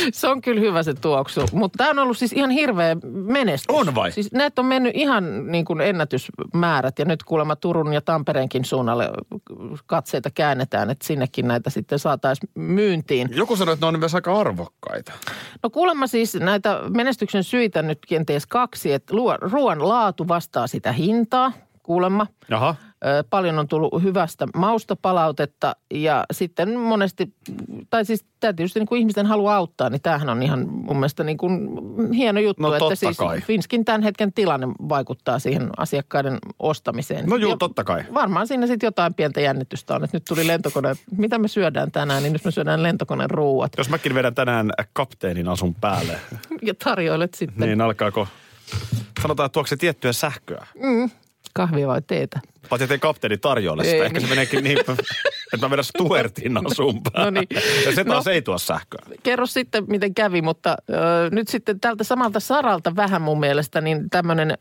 Se 0.13 0.27
on 0.27 0.41
kyllä 0.41 0.61
hyvä 0.61 0.83
se 0.83 0.93
tuoksu, 0.93 1.41
mutta 1.51 1.77
tämä 1.77 1.89
on 1.89 1.99
ollut 1.99 2.17
siis 2.17 2.33
ihan 2.33 2.49
hirveä 2.49 2.95
menestys. 3.11 3.75
On 3.75 3.95
vai? 3.95 4.11
Siis 4.11 4.31
näitä 4.31 4.61
on 4.61 4.65
mennyt 4.65 4.95
ihan 4.95 5.51
niin 5.51 5.65
kuin 5.65 5.81
ennätysmäärät 5.81 6.99
ja 6.99 7.05
nyt 7.05 7.23
kuulemma 7.23 7.55
Turun 7.55 7.93
ja 7.93 8.01
Tampereenkin 8.01 8.65
suunnalle 8.65 9.09
katseita 9.85 10.29
käännetään, 10.31 10.89
että 10.89 11.07
sinnekin 11.07 11.47
näitä 11.47 11.69
sitten 11.69 11.99
saataisiin 11.99 12.49
myyntiin. 12.55 13.29
Joku 13.31 13.55
sanoi, 13.55 13.73
että 13.73 13.85
ne 13.85 13.87
on 13.87 13.99
myös 13.99 14.15
aika 14.15 14.39
arvokkaita. 14.39 15.11
No 15.63 15.69
kuulemma 15.69 16.07
siis 16.07 16.35
näitä 16.35 16.79
menestyksen 16.89 17.43
syitä 17.43 17.81
nyt 17.81 17.99
kenties 18.07 18.47
kaksi, 18.47 18.93
että 18.93 19.13
ruoan 19.41 19.89
laatu 19.89 20.27
vastaa 20.27 20.67
sitä 20.67 20.91
hintaa 20.91 21.51
kuulemma. 21.83 22.27
Jaha. 22.49 22.75
Paljon 23.29 23.59
on 23.59 23.67
tullut 23.67 24.03
hyvästä 24.03 24.47
maustopalautetta 24.55 25.75
ja 25.93 26.25
sitten 26.33 26.79
monesti, 26.79 27.33
tai 27.89 28.05
siis 28.05 28.25
tämä 28.39 28.53
tietysti 28.53 28.79
niin 28.79 28.87
kuin 28.87 28.99
ihmisten 28.99 29.25
haluaa 29.25 29.55
auttaa, 29.55 29.89
niin 29.89 30.01
tämähän 30.01 30.29
on 30.29 30.43
ihan 30.43 30.67
mun 30.69 30.95
mielestä 30.95 31.23
niin 31.23 31.37
kuin 31.37 31.69
hieno 32.13 32.39
juttu, 32.39 32.63
No 32.63 32.73
että 32.75 32.95
siis 32.95 33.17
kai. 33.17 33.41
Finskin 33.41 33.85
tämän 33.85 34.03
hetken 34.03 34.33
tilanne 34.33 34.67
vaikuttaa 34.89 35.39
siihen 35.39 35.69
asiakkaiden 35.77 36.37
ostamiseen. 36.59 37.25
No 37.25 37.35
juu, 37.35 37.51
Ja 37.51 37.57
totta 37.57 37.83
kai. 37.83 38.03
Varmaan 38.13 38.47
siinä 38.47 38.67
sitten 38.67 38.87
jotain 38.87 39.13
pientä 39.13 39.41
jännitystä 39.41 39.95
on, 39.95 40.03
että 40.03 40.17
nyt 40.17 40.25
tuli 40.25 40.47
lentokone, 40.47 40.93
mitä 41.17 41.37
me 41.37 41.47
syödään 41.47 41.91
tänään, 41.91 42.23
niin 42.23 42.33
nyt 42.33 42.45
me 42.45 42.51
syödään 42.51 42.83
lentokoneen 42.83 43.29
ruuat 43.29 43.71
Jos 43.77 43.89
mäkin 43.89 44.15
vedän 44.15 44.35
tänään 44.35 44.71
kapteenin 44.93 45.47
asun 45.47 45.75
päälle, 45.75 46.19
ja 46.67 46.73
tarjoilet 46.83 47.33
sitten 47.33 47.67
niin 47.67 47.81
alkaako, 47.81 48.27
sanotaan, 49.21 49.45
että 49.45 49.53
tuokse 49.53 49.69
se 49.69 49.77
tiettyä 49.77 50.13
sähköä. 50.13 50.67
Kahvia 51.53 51.87
vai 51.87 52.01
teetä. 52.07 52.39
Paitsi 52.69 52.83
ettei 52.83 52.99
kapteeni 52.99 53.37
tarjoile 53.37 53.83
sitä. 53.83 53.95
Ei. 53.95 54.01
Ehkä 54.01 54.19
se 54.19 54.27
meneekin 54.27 54.63
niin, 54.63 54.77
että 55.53 55.65
mä 55.65 55.69
vedän 55.69 55.83
Stuartin 55.83 56.65
asun. 56.65 57.01
No 57.17 57.29
niin. 57.29 57.47
Ja 57.85 57.95
se 57.95 58.03
taas 58.03 58.25
No. 58.25 58.31
ei 58.31 58.41
tuo 58.41 58.57
sähköä. 58.57 58.99
kerro 59.23 59.45
sitten, 59.45 59.83
miten 59.87 60.13
kävi, 60.13 60.41
mutta 60.41 60.75
ö, 60.89 60.93
nyt 61.31 61.47
sitten 61.47 61.79
tältä 61.79 62.03
samalta 62.03 62.39
saralta 62.39 62.95
vähän 62.95 63.21
mun 63.21 63.39
mielestä, 63.39 63.81
niin 63.81 64.09
tämmöinen 64.09 64.53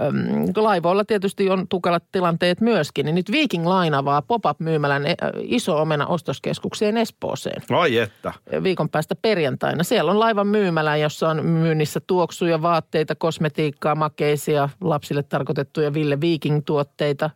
laivoilla 0.57 1.05
tietysti 1.05 1.51
on 1.51 1.69
tukalat 1.69 2.05
tilanteet 2.13 2.61
myöskin, 2.61 3.07
niin 3.07 3.15
nyt 3.15 3.31
Viking 3.33 3.67
Line 3.67 3.97
avaa 3.97 4.23
pop-up-myymälän 4.23 5.07
ö, 5.07 5.13
iso 5.41 5.81
omena 5.83 6.07
ostoskeskukseen 6.07 6.97
Espooseen 6.97 7.63
Ai 7.71 7.99
että. 7.99 8.33
viikon 8.63 8.89
päästä 8.89 9.15
perjantaina. 9.23 9.85
Siellä 9.85 10.11
on 10.11 10.21
laivan 10.21 10.47
myymälä, 10.47 10.97
jossa 10.97 11.29
on 11.29 11.47
myynnissä 11.47 12.01
tuoksuja, 12.07 12.63
vaatteita, 12.63 13.15
kosmetiikkaa, 13.15 13.95
makeisia, 13.95 14.69
lapsille 14.81 15.23
tarkoitettuja 15.23 15.95
Ville 15.95 16.21
Viking-tuotteita. 16.21 17.31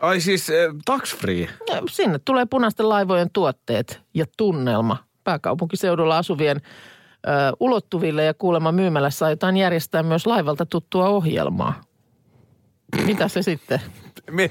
Ai 0.00 0.20
siis 0.20 0.50
eh, 0.50 0.70
tax 0.84 1.16
free. 1.16 1.40
Ja 1.68 1.82
Sinne 1.90 2.18
tulee 2.24 2.46
punaisten 2.46 2.88
laivojen 2.88 3.30
tuotteet 3.32 4.00
ja 4.14 4.24
tunnelma 4.36 4.96
pääkaupunkiseudulla 5.24 6.18
asuvien 6.18 6.56
ö, 6.56 7.30
ulottuville 7.60 8.24
ja 8.24 8.34
kuulemma 8.34 8.72
myymälässä 8.72 9.26
aiotaan 9.26 9.56
järjestää 9.56 10.02
myös 10.02 10.26
laivalta 10.26 10.66
tuttua 10.66 11.08
ohjelmaa. 11.08 11.80
Mitä 13.06 13.28
se 13.28 13.42
sitten? 13.42 13.80
Me, 14.30 14.50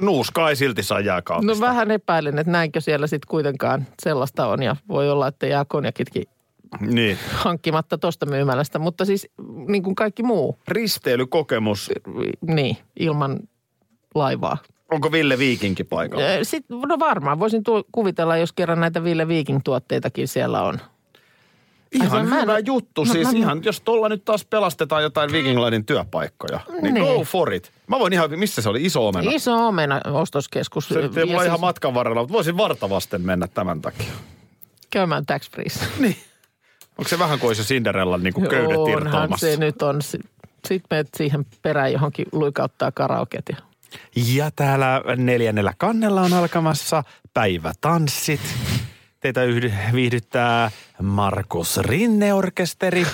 nuuska 0.00 0.48
ei 0.48 0.56
silti 0.56 0.82
saa 0.82 0.98
No 0.98 1.04
jääkaapista. 1.04 1.60
vähän 1.66 1.90
epäilen, 1.90 2.38
että 2.38 2.50
näinkö 2.52 2.80
siellä 2.80 3.06
sitten 3.06 3.28
kuitenkaan 3.28 3.86
sellaista 4.02 4.46
on 4.46 4.62
ja 4.62 4.76
voi 4.88 5.10
olla, 5.10 5.26
että 5.28 5.46
jää 5.46 5.64
konjakitkin 5.64 6.24
Niin. 6.80 7.18
hankkimatta 7.32 7.98
tuosta 7.98 8.26
myymälästä, 8.26 8.78
mutta 8.78 9.04
siis 9.04 9.28
niin 9.68 9.82
kuin 9.82 9.94
kaikki 9.94 10.22
muu, 10.22 10.58
Risteilykokemus. 10.68 11.90
niin, 12.46 12.76
ilman 13.00 13.38
laivaa. 14.18 14.56
Onko 14.92 15.12
Ville 15.12 15.38
Viikinki 15.38 15.84
paikalla? 15.84 16.24
Sitten, 16.42 16.80
no 16.80 16.98
varmaan 16.98 17.38
voisin 17.38 17.64
tu- 17.64 17.86
kuvitella, 17.92 18.36
jos 18.36 18.52
kerran 18.52 18.80
näitä 18.80 19.04
Ville 19.04 19.28
Viking-tuotteitakin 19.28 20.28
siellä 20.28 20.62
on. 20.62 20.74
Ai 20.74 22.00
se 22.00 22.04
Ihan 22.06 22.20
en 22.34 22.40
hyvä 22.42 22.52
oo- 22.52 22.58
juttu. 22.64 23.04
No, 23.04 23.12
siis 23.12 23.32
mä- 23.32 23.38
ihan, 23.38 23.60
jos 23.64 23.80
tuolla 23.80 24.08
nyt 24.08 24.24
taas 24.24 24.44
pelastetaan 24.44 25.02
jotain 25.02 25.32
Viking 25.32 25.64
Linein 25.64 25.84
työpaikkoja, 25.86 26.60
niin, 26.82 26.94
Niin. 26.94 27.06
go 27.06 27.24
for 27.24 27.52
it. 27.52 27.72
Mä 27.86 27.98
voin 27.98 28.12
ihan, 28.12 28.38
missä 28.38 28.62
se 28.62 28.68
oli, 28.68 28.84
iso 28.84 29.08
omena? 29.08 29.30
Iso 29.34 29.66
omena 29.66 30.00
ostoskeskus. 30.12 30.88
Se 30.88 30.98
ei 30.98 31.08
mulla 31.08 31.26
siis 31.26 31.44
ihan 31.46 31.60
matkan 31.60 31.94
varrella, 31.94 32.20
mutta 32.20 32.32
voisin 32.34 32.56
vartavasten 32.56 33.20
mennä 33.22 33.46
tämän 33.46 33.80
takia. 33.82 34.06
Käymään 34.90 35.26
tax 35.26 35.50
frees. 35.50 35.80
Onko 36.98 37.08
se 37.08 37.18
vähän 37.18 37.38
kuin 37.38 37.48
olisi 37.48 37.62
jo 37.62 37.66
Cinderella 37.66 38.18
niin 38.18 38.34
kuin 38.34 38.48
köydet 38.48 38.76
Onhan 38.76 39.28
se 39.38 39.56
nyt 39.56 39.82
on. 39.82 40.02
Sitten 40.02 40.80
menet 40.90 41.08
siihen 41.16 41.46
perään 41.62 41.92
johonkin 41.92 42.26
luikauttaa 42.32 42.92
karaoket. 42.92 43.44
Ja... 43.48 43.56
Ja 44.16 44.50
täällä 44.50 45.02
neljännellä 45.16 45.72
kannella 45.78 46.20
on 46.20 46.32
alkamassa 46.32 47.04
päivätanssit. 47.34 48.40
Teitä 49.20 49.44
yhdy- 49.44 49.72
viihdyttää 49.92 50.70
Markus 51.02 51.76
Rinne-orkesteri. 51.76 53.06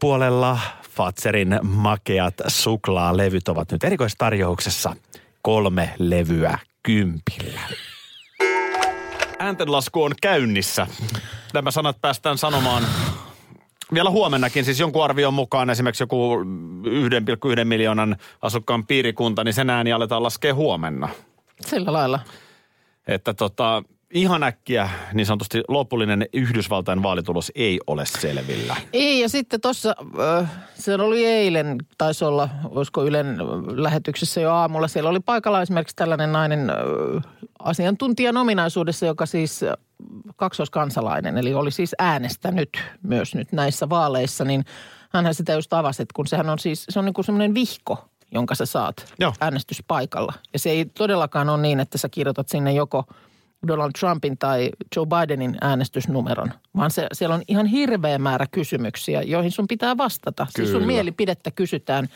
Puolella 0.00 0.58
Fatserin 0.90 1.60
makeat 1.62 2.34
suklaalevyt 2.48 3.48
ovat 3.48 3.72
nyt 3.72 3.84
erikoistarjouksessa. 3.84 4.96
Kolme 5.42 5.94
levyä 5.98 6.58
kympillä. 6.82 7.60
Ääntenlasku 9.38 10.02
on 10.02 10.14
käynnissä. 10.22 10.86
Nämä 11.54 11.70
sanat 11.70 12.00
päästään 12.00 12.38
sanomaan 12.38 12.82
vielä 13.94 14.10
huomennakin, 14.10 14.64
siis 14.64 14.80
jonkun 14.80 15.04
arvion 15.04 15.34
mukaan 15.34 15.70
esimerkiksi 15.70 16.02
joku 16.02 16.36
1,1 17.58 17.64
miljoonan 17.64 18.16
asukkaan 18.42 18.86
piirikunta, 18.86 19.44
niin 19.44 19.54
sen 19.54 19.70
ääni 19.70 19.92
aletaan 19.92 20.22
laskea 20.22 20.54
huomenna. 20.54 21.08
Sillä 21.60 21.92
lailla. 21.92 22.20
Että 23.06 23.34
tota, 23.34 23.82
ihan 24.10 24.42
äkkiä 24.42 24.90
niin 25.12 25.26
sanotusti 25.26 25.62
lopullinen 25.68 26.26
Yhdysvaltain 26.32 27.02
vaalitulos 27.02 27.52
ei 27.54 27.80
ole 27.86 28.06
selvillä. 28.06 28.76
Ei, 28.92 29.20
ja 29.20 29.28
sitten 29.28 29.60
tuossa, 29.60 29.94
se 30.74 30.94
oli 30.94 31.26
eilen, 31.26 31.78
taisi 31.98 32.24
olla, 32.24 32.48
olisiko 32.64 33.04
Ylen 33.04 33.36
lähetyksessä 33.82 34.40
jo 34.40 34.52
aamulla, 34.52 34.88
siellä 34.88 35.10
oli 35.10 35.20
paikalla 35.20 35.62
esimerkiksi 35.62 35.96
tällainen 35.96 36.32
nainen 36.32 36.70
ö, 36.70 36.74
asiantuntijan 37.58 38.36
ominaisuudessa, 38.36 39.06
joka 39.06 39.26
siis 39.26 39.60
kaksoiskansalainen, 40.36 41.38
eli 41.38 41.54
oli 41.54 41.70
siis 41.70 41.94
äänestänyt 41.98 42.68
myös 43.02 43.34
nyt 43.34 43.52
näissä 43.52 43.88
vaaleissa, 43.88 44.44
niin 44.44 44.64
hänhän 45.10 45.34
sitä 45.34 45.52
just 45.52 45.72
avasi, 45.72 46.02
että 46.02 46.12
kun 46.14 46.26
sehän 46.26 46.50
on 46.50 46.58
siis, 46.58 46.86
se 46.88 46.98
on 46.98 47.04
niin 47.04 47.14
kuin 47.14 47.24
semmoinen 47.24 47.54
vihko 47.54 48.08
jonka 48.30 48.54
sä 48.54 48.66
saat 48.66 49.14
Joo. 49.20 49.32
äänestyspaikalla. 49.40 50.32
Ja 50.52 50.58
se 50.58 50.70
ei 50.70 50.84
todellakaan 50.84 51.48
ole 51.48 51.62
niin, 51.62 51.80
että 51.80 51.98
sä 51.98 52.08
kirjoitat 52.08 52.48
sinne 52.48 52.72
joko 52.72 53.04
Donald 53.68 53.90
Trumpin 54.00 54.38
tai 54.38 54.70
Joe 54.96 55.06
Bidenin 55.06 55.56
äänestysnumeron, 55.60 56.52
vaan 56.76 56.90
se, 56.90 57.06
siellä 57.12 57.34
on 57.34 57.42
ihan 57.48 57.66
hirveä 57.66 58.18
määrä 58.18 58.46
kysymyksiä, 58.50 59.22
joihin 59.22 59.52
sun 59.52 59.68
pitää 59.68 59.96
vastata. 59.96 60.46
Siis 60.50 60.68
sun 60.68 60.80
Kyllä. 60.80 60.86
mielipidettä 60.86 61.50
kysytään 61.50 62.08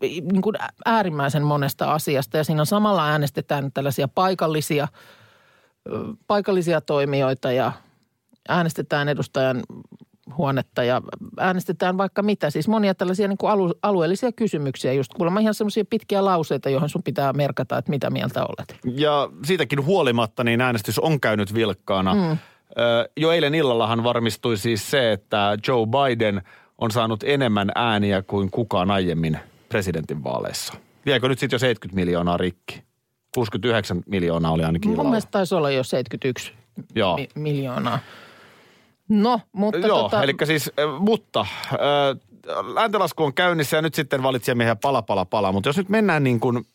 niin 0.00 0.42
kuin 0.42 0.56
äärimmäisen 0.84 1.42
monesta 1.42 1.92
asiasta 1.92 2.36
ja 2.36 2.44
siinä 2.44 2.64
samalla 2.64 3.08
äänestetään 3.08 3.72
tällaisia 3.72 4.08
paikallisia, 4.08 4.88
paikallisia 6.26 6.80
toimijoita 6.80 7.52
ja 7.52 7.72
äänestetään 8.48 9.08
edustajan 9.08 9.62
huonetta 10.36 10.84
ja 10.84 11.02
äänestetään 11.38 11.98
vaikka 11.98 12.22
mitä. 12.22 12.50
Siis 12.50 12.68
monia 12.68 12.94
tällaisia 12.94 13.28
niin 13.28 13.38
kuin 13.38 13.50
alu, 13.50 13.74
alueellisia 13.82 14.32
kysymyksiä, 14.32 14.92
just 14.92 15.14
kuulemma 15.14 15.40
ihan 15.40 15.54
semmoisia 15.54 15.84
pitkiä 15.90 16.24
lauseita, 16.24 16.70
joihin 16.70 16.88
sun 16.88 17.02
pitää 17.02 17.32
merkata, 17.32 17.78
että 17.78 17.90
mitä 17.90 18.10
mieltä 18.10 18.40
olet. 18.40 18.76
Ja 18.84 19.30
siitäkin 19.44 19.84
huolimatta 19.84 20.44
niin 20.44 20.60
äänestys 20.60 20.98
on 20.98 21.20
käynyt 21.20 21.54
vilkkaana. 21.54 22.14
Mm. 22.14 22.38
Jo 23.16 23.32
eilen 23.32 23.54
illallahan 23.54 24.04
varmistui 24.04 24.56
siis 24.56 24.90
se, 24.90 25.12
että 25.12 25.58
Joe 25.68 25.86
Biden 25.86 26.42
on 26.78 26.90
saanut 26.90 27.24
enemmän 27.26 27.72
ääniä 27.74 28.22
kuin 28.22 28.50
kukaan 28.50 28.90
aiemmin 28.90 29.38
presidentinvaaleissa. 29.68 30.74
Viekö 31.06 31.28
nyt 31.28 31.38
sitten 31.38 31.54
jo 31.54 31.58
70 31.58 31.94
miljoonaa 31.94 32.36
rikki? 32.36 32.85
69 33.36 34.02
miljoonaa 34.06 34.52
oli 34.52 34.64
ainakin 34.64 34.88
Mun 34.88 34.94
illalla. 34.94 35.10
mielestä 35.10 35.30
taisi 35.30 35.54
olla 35.54 35.70
jo 35.70 35.84
71 35.84 36.52
Joo. 36.94 37.16
mi- 37.16 37.28
miljoonaa. 37.34 37.98
No, 39.08 39.40
mutta 39.52 39.86
Joo, 39.86 40.02
tota, 40.02 40.22
eli 40.22 40.34
siis, 40.44 40.70
mutta 40.98 41.40
äh, 41.40 41.78
lääntölasku 42.74 43.24
on 43.24 43.34
käynnissä 43.34 43.76
ja 43.76 43.82
nyt 43.82 43.94
sitten 43.94 44.22
valitsijamiehiä 44.22 44.76
pala 44.76 45.02
pala 45.02 45.24
pala. 45.24 45.52
Mutta 45.52 45.68
jos 45.68 45.76
nyt 45.76 45.88
mennään 45.88 46.24
niin 46.24 46.40
kuin, 46.40 46.66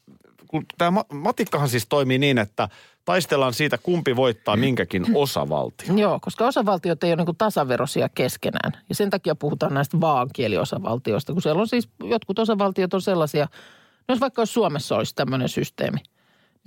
kun 0.48 0.66
tämä 0.78 1.02
matikkahan 1.14 1.70
siis 1.70 1.88
toimii 1.88 2.18
niin, 2.18 2.38
että 2.38 2.70
taistellaan 3.06 3.54
siitä, 3.54 3.78
kumpi 3.78 4.16
voittaa 4.16 4.58
minkäkin 4.58 5.06
osavaltio. 5.16 5.96
Joo, 5.96 6.20
koska 6.22 6.46
osavaltiot 6.48 7.04
ei 7.04 7.14
ole 7.14 7.24
niin 7.24 7.36
tasaverosia 7.38 8.10
keskenään. 8.10 8.72
Ja 8.90 8.96
sen 8.96 9.10
takia 9.10 9.36
puhutaan 9.36 9.74
näistä 9.74 10.02
vaankieliosavaltioista, 10.02 11.34
kun 11.34 11.42
siellä 11.42 11.62
on 11.62 11.68
siis, 11.68 11.90
jotkut 12.04 12.40
osavaltiot 12.40 12.94
on 12.94 13.02
sellaisia, 13.02 13.48
no 14.08 14.14
jos 14.14 14.20
vaikka 14.22 14.42
jos 14.42 14.54
Suomessa 14.54 14.96
olisi 14.96 15.16
tämmöinen 15.16 15.50
systeemi, 15.50 15.98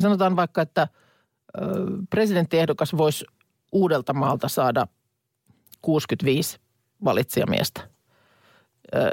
sanotaan 0.00 0.36
vaikka, 0.36 0.62
että 0.62 0.88
presidenttiehdokas 2.10 2.96
voisi 2.96 3.24
Uudeltamaalta 3.72 4.48
saada 4.48 4.86
65 5.82 6.58
valitsijamiestä. 7.04 7.88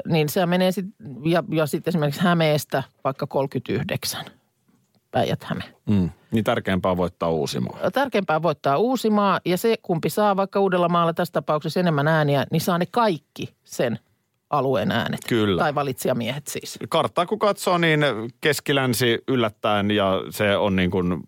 Niin 0.06 0.28
se 0.28 0.46
menee 0.46 0.72
sitten, 0.72 1.16
ja, 1.24 1.44
ja 1.50 1.66
sitten 1.66 1.90
esimerkiksi 1.90 2.20
Hämeestä 2.20 2.82
vaikka 3.04 3.26
39, 3.26 4.24
Päijät-Häme. 5.10 5.64
Mm. 5.86 6.10
Niin 6.30 6.44
tärkeämpää 6.44 6.96
voittaa 6.96 7.30
Uusimaa. 7.30 7.90
Tärkeämpää 7.92 8.42
voittaa 8.42 8.78
Uusimaa 8.78 9.40
ja 9.44 9.58
se, 9.58 9.76
kumpi 9.82 10.10
saa 10.10 10.36
vaikka 10.36 10.60
Uudellamaalla 10.60 11.12
tässä 11.12 11.32
tapauksessa 11.32 11.80
enemmän 11.80 12.08
ääniä, 12.08 12.46
niin 12.50 12.60
saa 12.60 12.78
ne 12.78 12.86
kaikki 12.86 13.54
sen 13.64 13.98
alueen 14.52 14.90
äänet. 14.92 15.20
Kyllä. 15.28 15.62
Tai 15.62 15.74
valitsijamiehet 15.74 16.46
siis. 16.46 16.78
Karttaa 16.88 17.26
kun 17.26 17.38
katsoo, 17.38 17.78
niin 17.78 18.00
keskilänsi 18.40 19.18
yllättäen 19.28 19.90
ja 19.90 20.12
se 20.30 20.56
on 20.56 20.76
niin 20.76 20.90
kuin 20.90 21.22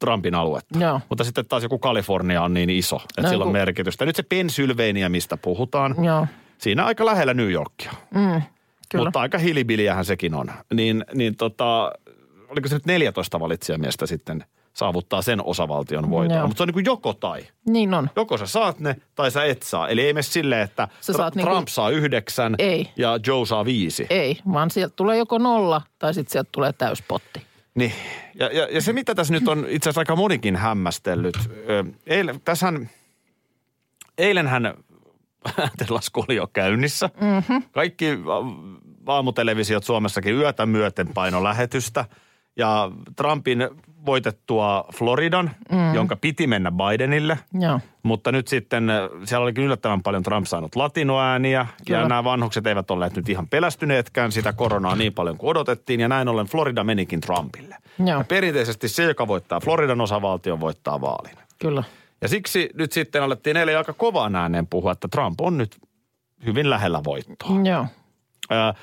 Trumpin 0.00 0.34
aluetta. 0.34 0.78
Joo. 0.78 1.00
Mutta 1.08 1.24
sitten 1.24 1.46
taas 1.46 1.62
joku 1.62 1.78
Kalifornia 1.78 2.42
on 2.42 2.54
niin 2.54 2.70
iso, 2.70 2.96
että 2.96 3.22
No 3.22 3.28
sillä 3.28 3.42
on 3.42 3.48
joku- 3.48 3.52
merkitystä. 3.52 4.06
Nyt 4.06 4.16
se 4.16 4.22
Pennsylvania, 4.22 5.08
mistä 5.08 5.36
puhutaan, 5.36 5.94
Joo, 6.04 6.26
siinä 6.58 6.84
aika 6.84 7.06
lähellä 7.06 7.34
New 7.34 7.50
Yorkia. 7.50 7.92
kyllä. 8.90 9.04
Mutta 9.04 9.20
aika 9.20 9.38
hilibiliähän 9.38 10.04
sekin 10.04 10.34
on. 10.34 10.52
Niin, 10.74 11.04
niin 11.14 11.36
tota, 11.36 11.92
oliko 12.48 12.68
se 12.68 12.74
nyt 12.74 12.86
14 12.86 13.40
valitsijamiestä 13.40 14.06
sitten 14.06 14.44
saavuttaa 14.72 15.22
sen 15.22 15.44
osavaltion 15.44 16.10
voiton. 16.10 16.36
Joo. 16.36 16.46
Mutta 16.46 16.58
se 16.58 16.62
on 16.62 16.66
niin 16.66 16.74
kuin 16.74 16.84
joko 16.84 17.12
tai. 17.14 17.46
Niin 17.68 17.94
on. 17.94 18.10
Joko 18.16 18.36
sä 18.38 18.46
saat 18.46 18.80
ne 18.80 18.96
tai 19.14 19.30
sä 19.30 19.44
et 19.44 19.62
saa. 19.62 19.88
Eli 19.88 20.00
ei 20.02 20.12
mene 20.12 20.22
silleen, 20.22 20.62
että 20.62 20.88
Sä 21.00 21.12
saat 21.12 21.34
niinku- 21.34 21.50
Trump 21.52 21.68
saa 21.68 21.90
yhdeksän 21.90 22.54
Ei. 22.58 22.90
ja 22.96 23.18
Joe 23.26 23.46
saa 23.46 23.64
viisi. 23.64 24.06
Ei, 24.10 24.38
vaan 24.52 24.70
sieltä 24.70 24.92
tulee 24.96 25.18
joko 25.18 25.38
nolla 25.38 25.82
tai 25.98 26.14
sitten 26.14 26.32
sieltä 26.32 26.48
tulee 26.52 26.72
täyspotti. 26.72 27.42
Niin. 27.74 27.92
Ja, 28.34 28.46
ja, 28.46 28.68
ja 28.70 28.80
se, 28.80 28.92
mitä 28.92 29.14
tässä 29.14 29.32
nyt 29.32 29.48
on 29.48 29.66
itse 29.68 29.88
asiassa 29.88 30.00
aika 30.00 30.16
monikin 30.16 30.56
hämmästellyt. 30.56 31.34
Eilen, 32.06 32.40
tässähän, 32.40 32.90
eilenhän 34.18 34.66
ääntenlasku 35.58 36.24
oli 36.28 36.36
jo 36.36 36.46
käynnissä. 36.46 37.10
Mm-hmm. 37.20 37.62
Kaikki 37.72 38.06
aamutelevisiot 39.06 39.84
Suomessakin 39.84 40.34
yötä 40.34 40.66
myöten 40.66 41.08
paino 41.14 41.44
lähetystä. 41.44 42.04
Ja 42.56 42.90
Trumpin 43.16 43.58
voitettua 44.06 44.84
Floridan, 44.94 45.50
mm. 45.72 45.94
jonka 45.94 46.16
piti 46.16 46.46
mennä 46.46 46.72
Bidenille. 46.72 47.38
Joo, 47.60 47.80
Mutta 48.02 48.32
nyt 48.32 48.48
sitten 48.48 48.90
äh, 48.90 48.96
siellä 49.24 49.44
olikin 49.44 49.64
yllättävän 49.64 50.02
paljon 50.02 50.22
Trump 50.22 50.46
saanut 50.46 50.76
latinoääniä. 50.76 51.66
Kyllä. 51.86 52.00
Ja 52.00 52.08
nämä 52.08 52.24
vanhukset 52.24 52.66
eivät 52.66 52.90
olleet 52.90 53.16
nyt 53.16 53.28
ihan 53.28 53.48
pelästyneetkään 53.48 54.32
sitä 54.32 54.52
koronaa 54.52 54.96
niin 54.96 55.12
paljon 55.14 55.36
kuin 55.36 55.50
odotettiin. 55.50 56.00
Ja 56.00 56.08
näin 56.08 56.28
ollen 56.28 56.46
Florida 56.46 56.84
menikin 56.84 57.20
Trumpille. 57.20 57.76
Joo. 57.98 58.18
Ja 58.18 58.24
perinteisesti 58.28 58.88
se, 58.88 59.04
joka 59.04 59.28
voittaa 59.28 59.60
Floridan 59.60 60.00
osavaltion, 60.00 60.60
voittaa 60.60 61.00
vaalin. 61.00 61.36
kyllä. 61.58 61.84
Ja 62.22 62.28
siksi 62.28 62.70
nyt 62.74 62.92
sitten 62.92 63.22
alettiin 63.22 63.56
eilen 63.56 63.78
aika 63.78 63.92
kovaan 63.92 64.36
ääneen 64.36 64.66
puhua, 64.66 64.92
että 64.92 65.08
Trump 65.08 65.40
on 65.40 65.58
nyt 65.58 65.76
hyvin 66.46 66.70
lähellä 66.70 67.00
voittoa. 67.04 67.50
Joo, 67.64 67.86
Ää, 68.50 68.74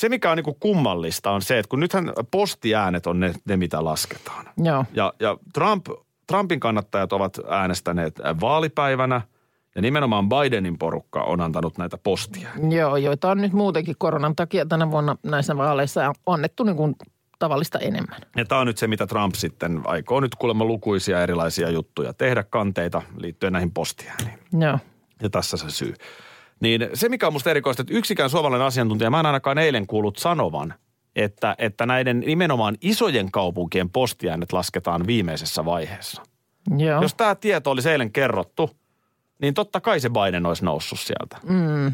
Se, 0.00 0.08
mikä 0.08 0.30
on 0.30 0.36
niin 0.36 0.56
kummallista, 0.60 1.30
on 1.30 1.42
se, 1.42 1.58
että 1.58 1.68
kun 1.68 1.80
nythän 1.80 2.12
postiäänet 2.30 3.06
on 3.06 3.20
ne, 3.20 3.34
ne 3.44 3.56
mitä 3.56 3.84
lasketaan. 3.84 4.46
joo. 4.56 4.84
Ja, 4.94 5.12
ja 5.20 5.36
Trump, 5.54 5.86
Trumpin 6.26 6.60
kannattajat 6.60 7.12
ovat 7.12 7.38
äänestäneet 7.48 8.20
vaalipäivänä 8.40 9.20
ja 9.74 9.82
nimenomaan 9.82 10.28
Bidenin 10.28 10.78
porukka 10.78 11.22
on 11.22 11.40
antanut 11.40 11.78
näitä 11.78 11.98
postia. 11.98 12.48
Joo, 12.70 12.96
joita 12.96 13.30
on 13.30 13.40
nyt 13.40 13.52
muutenkin 13.52 13.94
koronan 13.98 14.36
takia 14.36 14.66
tänä 14.66 14.90
vuonna 14.90 15.16
näissä 15.22 15.56
vaaleissa 15.56 16.12
annettu 16.26 16.64
niin 16.64 16.76
kuin 16.76 16.96
tavallista 17.38 17.78
enemmän. 17.78 18.20
Ja 18.36 18.44
tämä 18.44 18.60
on 18.60 18.66
nyt 18.66 18.78
se, 18.78 18.86
mitä 18.86 19.06
Trump 19.06 19.34
sitten 19.34 19.80
aikoo 19.84 20.20
nyt 20.20 20.34
kuulemma 20.34 20.64
lukuisia 20.64 21.22
erilaisia 21.22 21.70
juttuja 21.70 22.12
tehdä 22.12 22.44
kanteita 22.50 23.02
liittyen 23.16 23.52
näihin 23.52 23.70
postiääniin. 23.70 24.38
Joo, 24.60 24.78
Ja 25.22 25.30
tässä 25.30 25.56
se 25.56 25.70
syy. 25.70 25.94
Niin 26.60 26.88
se, 26.94 27.08
mikä 27.08 27.26
on 27.26 27.32
musta 27.32 27.50
erikoista, 27.50 27.82
että 27.82 27.94
yksikään 27.94 28.30
suomalainen 28.30 28.66
asiantuntija, 28.66 29.10
mä 29.10 29.20
en 29.20 29.26
ainakaan 29.26 29.58
eilen 29.58 29.86
kuullut 29.86 30.16
sanovan, 30.18 30.74
että, 31.16 31.54
että 31.58 31.86
näiden 31.86 32.20
nimenomaan 32.20 32.76
isojen 32.80 33.30
kaupunkien 33.30 33.90
postiäänet 33.90 34.52
lasketaan 34.52 35.06
viimeisessä 35.06 35.64
vaiheessa. 35.64 36.22
joo. 36.78 37.02
Jos 37.02 37.14
tämä 37.14 37.34
tieto 37.34 37.70
olisi 37.70 37.90
eilen 37.90 38.12
kerrottu, 38.12 38.70
niin 39.42 39.54
totta 39.54 39.80
kai 39.80 40.00
se 40.00 40.10
Biden 40.10 40.46
olisi 40.46 40.64
noussut 40.64 41.00
sieltä. 41.00 41.36
Mm. 41.48 41.92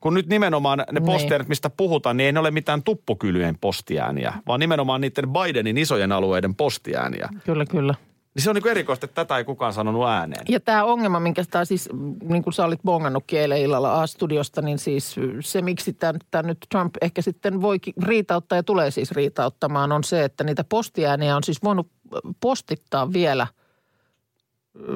Kun 0.00 0.14
nyt 0.14 0.26
nimenomaan 0.26 0.78
ne 0.78 0.84
Niin. 0.92 1.04
postiäänet, 1.06 1.48
mistä 1.48 1.70
puhutaan, 1.70 2.16
niin 2.16 2.26
ei 2.26 2.32
ne 2.32 2.40
ole 2.40 2.50
mitään 2.50 2.82
tuppukylien 2.82 3.58
postiääniä, 3.60 4.32
vaan 4.46 4.60
nimenomaan 4.60 5.00
niiden 5.00 5.24
Bidenin 5.28 5.78
isojen 5.78 6.12
alueiden 6.12 6.54
postiääniä. 6.54 7.28
Kyllä, 7.44 7.64
kyllä. 7.66 7.94
Niin 8.34 8.42
se 8.42 8.50
on 8.50 8.56
niin 8.56 8.68
erikoista, 8.68 9.04
että 9.06 9.24
tätä 9.24 9.38
ei 9.38 9.44
kukaan 9.44 9.72
sanonut 9.72 10.06
ääneen. 10.06 10.44
Ja 10.48 10.60
tämä 10.60 10.84
ongelma, 10.84 11.20
minkä 11.20 11.44
tämä 11.50 11.64
siis, 11.64 11.88
niin 12.22 12.42
kuin 12.42 12.54
sä 12.54 12.64
olit 12.64 12.82
bongannutkin 12.84 13.40
eilen 13.40 13.60
illalla 13.60 14.02
A-studiosta, 14.02 14.62
niin 14.62 14.78
siis 14.78 15.16
se, 15.40 15.62
miksi 15.62 15.92
tämä 15.92 16.42
nyt 16.42 16.58
Trump 16.70 16.94
ehkä 17.02 17.22
sitten 17.22 17.62
voi 17.62 17.78
riitauttaa 18.02 18.58
ja 18.58 18.62
tulee 18.62 18.90
siis 18.90 19.12
riitauttamaan, 19.12 19.92
on 19.92 20.04
se, 20.04 20.24
että 20.24 20.44
niitä 20.44 20.64
postiääniä 20.64 21.36
on 21.36 21.42
siis 21.42 21.62
voinut 21.62 21.90
postittaa 22.40 23.12
vielä 23.12 23.46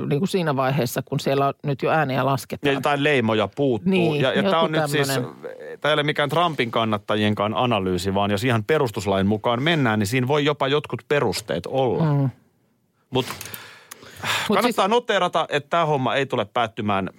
niin 0.08 0.20
kuin 0.20 0.28
siinä 0.28 0.56
vaiheessa, 0.56 1.02
kun 1.04 1.20
siellä 1.20 1.46
on 1.46 1.54
nyt 1.64 1.82
jo 1.82 1.90
ääniä 1.90 2.16
Ja 2.16 2.26
lasketaan. 2.26 2.74
jotain 2.74 3.04
leimoja 3.04 3.48
puuttuu. 3.56 3.90
Niin, 3.90 4.22
ja 4.22 4.32
ja 4.32 4.42
tämä 4.42 4.60
on 4.60 4.72
nyt 4.72 4.90
siis, 4.90 5.08
tämä 5.80 5.90
ei 5.90 5.94
ole 5.94 6.02
mikään 6.02 6.28
Trumpin 6.28 6.70
kannattajienkaan 6.70 7.54
analyysi, 7.56 8.14
vaan 8.14 8.30
jos 8.30 8.44
ihan 8.44 8.64
perustuslain 8.64 9.26
mukaan 9.26 9.62
mennään, 9.62 9.98
niin 9.98 10.06
siinä 10.06 10.28
voi 10.28 10.44
jopa 10.44 10.68
jotkut 10.68 11.02
perusteet 11.08 11.66
olla. 11.66 12.04
Mm. 12.04 12.30
Mutta 13.12 13.32
Mut 14.48 14.56
kannattaa 14.56 14.84
siis... 14.84 14.90
noteerata, 14.90 15.46
että 15.48 15.70
tämä 15.70 15.86
homma 15.86 16.14
ei 16.14 16.26
tule 16.26 16.44
päättymään 16.44 17.10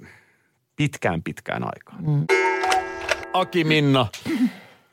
pitkään 0.76 1.24
pitkään 1.24 1.64
aikaan. 1.64 2.04
Mm. 2.04 2.26
Aki 3.34 3.64
Minna 3.64 4.08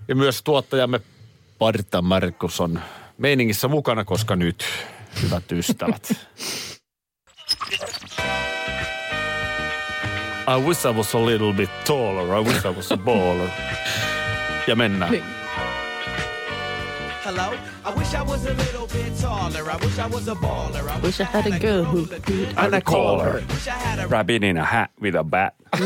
ja 0.08 0.16
myös 0.16 0.42
tuottajamme 0.42 1.00
Parta 1.58 2.02
Markus 2.02 2.60
on 2.60 2.80
meiningissä 3.18 3.68
mukana, 3.68 4.04
koska 4.04 4.36
nyt, 4.36 4.64
hyvät 5.22 5.52
ystävät. 5.52 6.12
I 10.48 10.60
wish 10.66 10.86
I 10.86 10.92
was 10.92 11.14
a 11.14 11.26
little 11.26 11.52
bit 11.52 11.70
taller. 11.84 12.40
I 12.40 12.44
wish 12.44 12.66
I 12.66 12.76
was 12.76 12.92
a 12.92 12.96
baller. 12.96 13.48
Ja 14.66 14.76
mennään. 14.76 15.10
Niin. 15.12 15.39
Hello? 17.24 17.52
I 17.84 17.98
wish 17.98 18.14
I 18.14 18.22
was 18.22 18.46
a 18.46 18.54
little 18.54 18.86
bit 18.86 19.20
taller. 19.20 19.70
I 19.70 19.76
wish 19.84 19.98
I 19.98 20.06
was 20.14 20.28
a 20.28 20.34
baller. 20.34 20.88
I 20.88 21.00
Wish 21.02 21.20
I 21.20 21.24
had 21.24 21.46
a 21.46 21.58
girl 21.58 21.84
who 21.84 22.06
could 22.06 22.48
And 22.56 22.74
a 22.74 22.80
caller. 22.80 23.32
wish 23.48 23.68
I 23.68 23.70
had 23.70 23.98
a 23.98 24.06
Rabbit 24.08 24.42
in 24.44 24.56
a 24.58 24.64
hat 24.64 24.90
with 25.02 25.16
a 25.16 25.24
bat. 25.24 25.54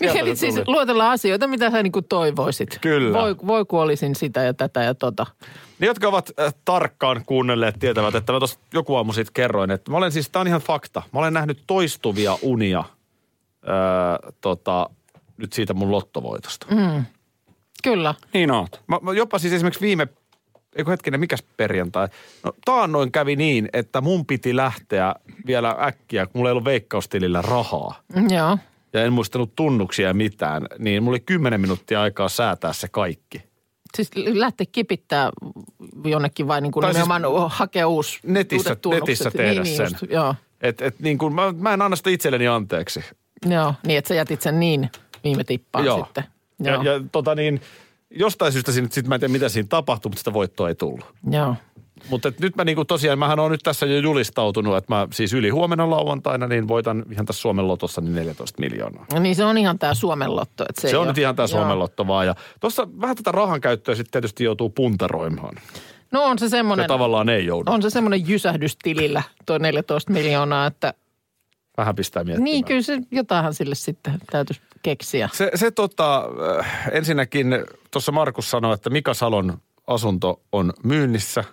Niin 0.00 0.16
eli 0.16 0.36
siis 0.36 0.54
luotella 0.66 1.10
asioita, 1.10 1.46
mitä 1.46 1.70
sä 1.70 1.82
niinku 1.82 2.02
toivoisit. 2.02 2.78
Kyllä. 2.80 3.18
Voi, 3.18 3.36
voi 3.46 3.64
kun 3.64 3.80
olisin 3.80 4.14
sitä 4.14 4.42
ja 4.42 4.54
tätä 4.54 4.82
ja 4.82 4.94
tota. 4.94 5.26
Ne, 5.78 5.86
jotka 5.86 6.08
ovat 6.08 6.30
äh, 6.40 6.54
tarkkaan 6.64 7.22
kuunnelleet, 7.26 7.74
tietävät, 7.78 8.14
että 8.14 8.32
mä 8.32 8.38
tuossa 8.38 8.58
joku 8.74 8.94
aamu 8.96 9.12
sitten 9.12 9.32
kerroin, 9.34 9.70
että 9.70 9.90
mä 9.90 9.96
olen 9.96 10.12
siis, 10.12 10.30
tää 10.30 10.40
on 10.40 10.46
ihan 10.48 10.60
fakta. 10.60 11.02
Mä 11.12 11.20
olen 11.20 11.32
nähnyt 11.34 11.58
toistuvia 11.66 12.38
unia 12.42 12.84
öö, 13.68 14.32
tota, 14.40 14.90
nyt 15.36 15.52
siitä 15.52 15.74
mun 15.74 15.90
lottovoitosta. 15.90 16.66
Mm. 16.70 17.04
Kyllä. 17.90 18.14
Niin 18.34 18.50
oot. 18.50 18.82
Mä, 18.86 18.98
mä 19.02 19.12
jopa 19.12 19.38
siis 19.38 19.52
esimerkiksi 19.52 19.80
viime, 19.80 20.08
eikö 20.76 20.90
hetkinen, 20.90 21.20
mikäs 21.20 21.42
perjantai? 21.56 22.08
No 22.44 22.52
taannoin 22.64 23.12
kävi 23.12 23.36
niin, 23.36 23.68
että 23.72 24.00
mun 24.00 24.26
piti 24.26 24.56
lähteä 24.56 25.14
vielä 25.46 25.76
äkkiä, 25.80 26.26
kun 26.26 26.32
mulla 26.34 26.48
ei 26.48 26.52
ollut 26.52 26.64
veikkaustilillä 26.64 27.42
rahaa. 27.42 28.02
Joo. 28.28 28.58
Ja 28.92 29.04
en 29.04 29.12
muistanut 29.12 29.52
tunnuksia 29.56 30.14
mitään, 30.14 30.66
niin 30.78 31.02
mulla 31.02 31.14
oli 31.14 31.20
kymmenen 31.20 31.60
minuuttia 31.60 32.00
aikaa 32.02 32.28
säätää 32.28 32.72
se 32.72 32.88
kaikki. 32.88 33.42
Siis 33.96 34.10
lähteä 34.16 34.66
kipittää 34.72 35.30
jonnekin 36.04 36.48
vai 36.48 36.60
niin 36.60 36.72
kuin 36.72 36.82
Tai 36.82 36.94
siis 36.94 37.06
hakea 37.48 37.88
uusi 37.88 38.18
netissä- 38.26 38.76
netissä 38.90 39.30
tehdä 39.30 39.62
niin, 39.62 39.76
sen. 39.76 39.88
Just, 39.92 40.04
joo. 40.10 40.34
Et, 40.60 40.82
et 40.82 41.00
niin 41.00 41.18
kun, 41.18 41.34
mä, 41.34 41.52
mä 41.52 41.74
en 41.74 41.82
anna 41.82 41.96
sitä 41.96 42.10
itselleni 42.10 42.46
anteeksi. 42.48 43.00
joo, 43.46 43.74
niin 43.86 43.98
että 43.98 44.08
sä 44.08 44.14
jätit 44.14 44.42
sen 44.42 44.60
niin 44.60 44.90
viime 45.24 45.44
tippaan 45.44 45.84
Joo. 45.84 46.04
sitten. 46.04 46.24
Ja, 46.62 46.72
Joo. 46.72 46.82
ja 46.82 47.00
tota 47.12 47.34
niin, 47.34 47.60
jostain 48.10 48.52
syystä 48.52 48.72
siinä, 48.72 48.88
sit 48.92 49.06
mä 49.06 49.14
en 49.14 49.20
tiedä 49.20 49.32
mitä 49.32 49.48
siinä 49.48 49.66
tapahtui, 49.68 50.10
mutta 50.10 50.18
sitä 50.20 50.32
voittoa 50.32 50.68
ei 50.68 50.74
tullut. 50.74 51.04
joo. 51.30 51.54
Mutta 52.10 52.32
nyt 52.40 52.56
mä 52.56 52.64
niinku 52.64 52.84
tosiaan, 52.84 53.18
mähän 53.18 53.38
on 53.40 53.50
nyt 53.50 53.60
tässä 53.64 53.86
jo 53.86 53.98
julistautunut, 53.98 54.76
että 54.76 54.94
mä 54.94 55.08
siis 55.12 55.32
yli 55.32 55.48
huomenna 55.50 55.90
lauantaina, 55.90 56.46
niin 56.46 56.68
voitan 56.68 57.04
ihan 57.12 57.26
tässä 57.26 57.40
Suomen 57.42 57.68
lotossa 57.68 58.00
niin 58.00 58.14
14 58.14 58.60
miljoonaa. 58.60 59.06
No 59.12 59.18
niin 59.18 59.36
se 59.36 59.44
on 59.44 59.58
ihan 59.58 59.78
tämä 59.78 59.94
Suomen 59.94 60.36
lotto. 60.36 60.64
Että 60.68 60.80
se 60.80 60.88
Se, 60.88 60.96
on 60.96 61.00
ole- 61.02 61.08
nyt 61.08 61.18
ihan 61.18 61.36
tämä. 61.36 61.46
Suomen 61.46 61.78
lotto 61.78 62.06
vaan. 62.06 62.26
Ja 62.26 62.34
tuossa 62.60 62.88
vähän 63.00 63.16
tätä 63.16 63.32
rahan 63.32 63.60
käyttöä 63.60 63.94
sitten 63.94 64.12
tietysti 64.12 64.44
joutuu 64.44 64.70
puntaroimaan. 64.70 65.54
No 66.12 66.22
on 66.24 66.38
se 66.38 66.44
Ja 66.44 66.50
semmoinen, 66.50 66.86
tavallaan 66.86 67.28
ei 67.28 67.46
joudu. 67.46 67.72
on 67.72 67.82
se 67.82 67.90
semmoinen 67.90 68.28
jysähdys 68.28 68.76
tilillä, 68.82 69.22
tuo 69.46 69.58
14 69.58 70.12
miljoonaa, 70.12 70.66
että 70.66 70.94
Vähän 71.76 71.94
pistää 71.94 72.24
miettimään. 72.24 72.44
niin 72.44 72.64
kyllä 72.64 72.82
se 72.82 72.98
jotainhan 73.10 73.54
sille 73.54 73.74
sitten 73.74 74.18
täytyisi 74.32 74.60
keksiä. 74.82 75.28
Se, 75.32 75.50
se 75.54 75.70
tota, 75.70 76.24
äh, 76.58 76.88
ensinnäkin 76.92 77.46
tuossa 77.90 78.12
Markus 78.12 78.50
sanoi, 78.50 78.74
että 78.74 78.90
Mika 78.90 79.14
Salon 79.14 79.58
asunto 79.86 80.40
on 80.52 80.72
myynnissä 80.82 81.44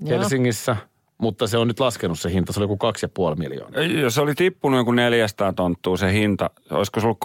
Joo. 0.00 0.18
Helsingissä, 0.18 0.76
mutta 1.18 1.46
se 1.46 1.58
on 1.58 1.68
nyt 1.68 1.80
laskenut 1.80 2.20
se 2.20 2.30
hinta. 2.32 2.52
Se 2.52 2.60
oli 2.60 2.64
joku 2.64 2.86
ja 3.02 3.08
puoli 3.08 3.36
miljoonaa. 3.36 3.82
Jos 3.82 4.14
se 4.14 4.20
oli 4.20 4.34
tippunut 4.34 4.78
joku 4.80 4.92
400 4.92 5.52
tonttua 5.52 5.96
se 5.96 6.12
hinta, 6.12 6.50
olisiko 6.70 7.00
se 7.00 7.06
ollut 7.06 7.18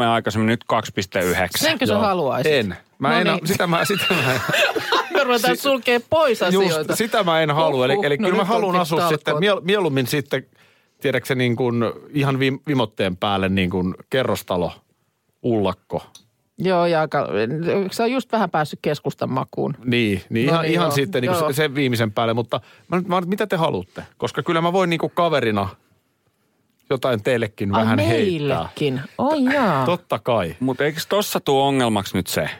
3,3 0.00 0.02
aikaisemmin, 0.02 0.46
nyt 0.46 0.64
2,9. 0.72 1.48
Senkö 1.58 1.86
sä 1.86 1.98
haluaisit? 1.98 2.52
En. 2.52 2.76
Mä 2.98 3.08
No 3.08 3.14
en, 3.20 3.26
niin. 3.26 3.46
sitä 3.46 3.66
mä, 3.66 3.84
sitä 3.84 4.04
mä, 4.14 4.40
Me 5.14 5.24
ruvetaan 5.24 5.56
sulkee 5.56 6.00
pois 6.10 6.42
asioita. 6.42 6.78
just, 6.78 6.90
sitä 6.94 7.22
mä 7.22 7.40
en 7.40 7.50
halua. 7.50 7.84
Eli, 7.84 7.94
Uhuh. 7.94 8.04
eli 8.04 8.16
No 8.16 8.24
kyllä 8.28 8.36
mä 8.42 8.44
haluan 8.44 8.76
asua 8.76 8.98
talkoot. 8.98 9.18
sitten, 9.20 9.38
miel, 9.38 9.60
mieluummin 9.64 10.06
sitten, 10.06 10.46
tiedätkö 11.00 11.34
niin 11.34 11.56
kuin 11.56 11.82
ihan 12.10 12.38
vim, 12.38 12.58
vimotteen 12.66 13.16
päälle 13.16 13.48
niin 13.48 13.70
kuin 13.70 13.94
kerrostalo, 14.10 14.72
ullakko. 15.42 16.02
Joo, 16.58 16.86
ja 16.86 17.00
aika, 17.00 17.28
sä 17.90 18.02
on 18.02 18.12
just 18.12 18.32
vähän 18.32 18.50
päässyt 18.50 18.78
keskustan 18.82 19.30
makuun. 19.30 19.74
Niin, 19.84 20.22
niin 20.30 20.46
No 20.46 20.52
ihan, 20.52 20.62
niin, 20.62 20.72
ihan 20.72 20.86
joo, 20.86 20.94
sitten 20.94 21.22
niin 21.22 21.32
joo. 21.32 21.40
kuin 21.42 21.54
sen 21.54 21.74
viimeisen 21.74 22.12
päälle. 22.12 22.34
Mutta 22.34 22.60
mä, 22.88 23.02
mä, 23.06 23.20
mitä 23.20 23.46
te 23.46 23.56
haluatte? 23.56 24.02
Koska 24.16 24.42
kyllä 24.42 24.60
mä 24.60 24.72
voin 24.72 24.90
niin 24.90 25.00
kuin 25.00 25.12
kaverina 25.14 25.68
jotain 26.90 27.22
teillekin 27.22 27.74
Ai 27.74 27.82
vähän 27.82 27.98
heittää. 27.98 28.48
meillekin. 28.48 29.00
Oi 29.18 29.44
jaa. 29.54 29.86
Totta 29.86 30.18
kai. 30.18 30.56
Mutta 30.60 30.84
eikö 30.84 31.00
tossa 31.08 31.40
tuu 31.40 31.60
ongelmaksi 31.60 32.16
nyt 32.16 32.26
se, 32.26 32.50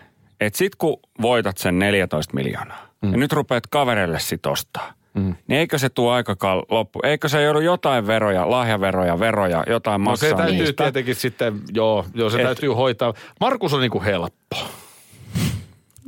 että 0.40 0.56
sit 0.58 0.76
kun 0.76 1.00
voitat 1.22 1.58
sen 1.58 1.78
14 1.78 2.34
miljoonaa 2.34 2.88
mm. 3.02 3.12
ja 3.12 3.18
nyt 3.18 3.32
rupeat 3.32 3.66
kaverille 3.66 4.20
sit 4.20 4.46
ostaa, 4.46 4.92
mm. 5.14 5.34
niin 5.46 5.58
eikö 5.60 5.78
se 5.78 5.88
tuo 5.88 6.10
aika 6.12 6.34
kal- 6.34 6.64
loppu? 6.70 7.00
Eikö 7.02 7.28
se 7.28 7.42
joudu 7.42 7.60
jotain 7.60 8.06
veroja, 8.06 8.50
lahjaveroja, 8.50 9.18
veroja, 9.18 9.64
jotain 9.66 10.00
No 10.04 10.10
maksaa 10.10 10.28
se 10.30 10.34
täytyy 10.36 10.58
niistä? 10.58 10.82
tietenkin 10.84 11.14
sitten, 11.14 11.60
joo, 11.74 12.04
joo 12.14 12.30
se 12.30 12.36
Et- 12.38 12.44
täytyy 12.44 12.68
hoitaa. 12.68 13.14
Markus 13.40 13.74
on 13.74 13.80
niin 13.80 13.90
kuin 13.90 14.04
helppo. 14.04 14.56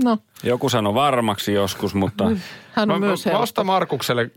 No, 0.04 0.18
Joku 0.44 0.68
sanoi 0.68 0.94
varmaksi 0.94 1.52
joskus, 1.52 1.94
mutta 1.94 2.24
hän 2.72 2.90
on 2.90 3.00
Mä, 3.00 3.06
myös 3.06 3.24
mä 3.26 3.30
helppo. 3.30 3.42
ostan 3.42 3.66
Markukselle 3.66 4.30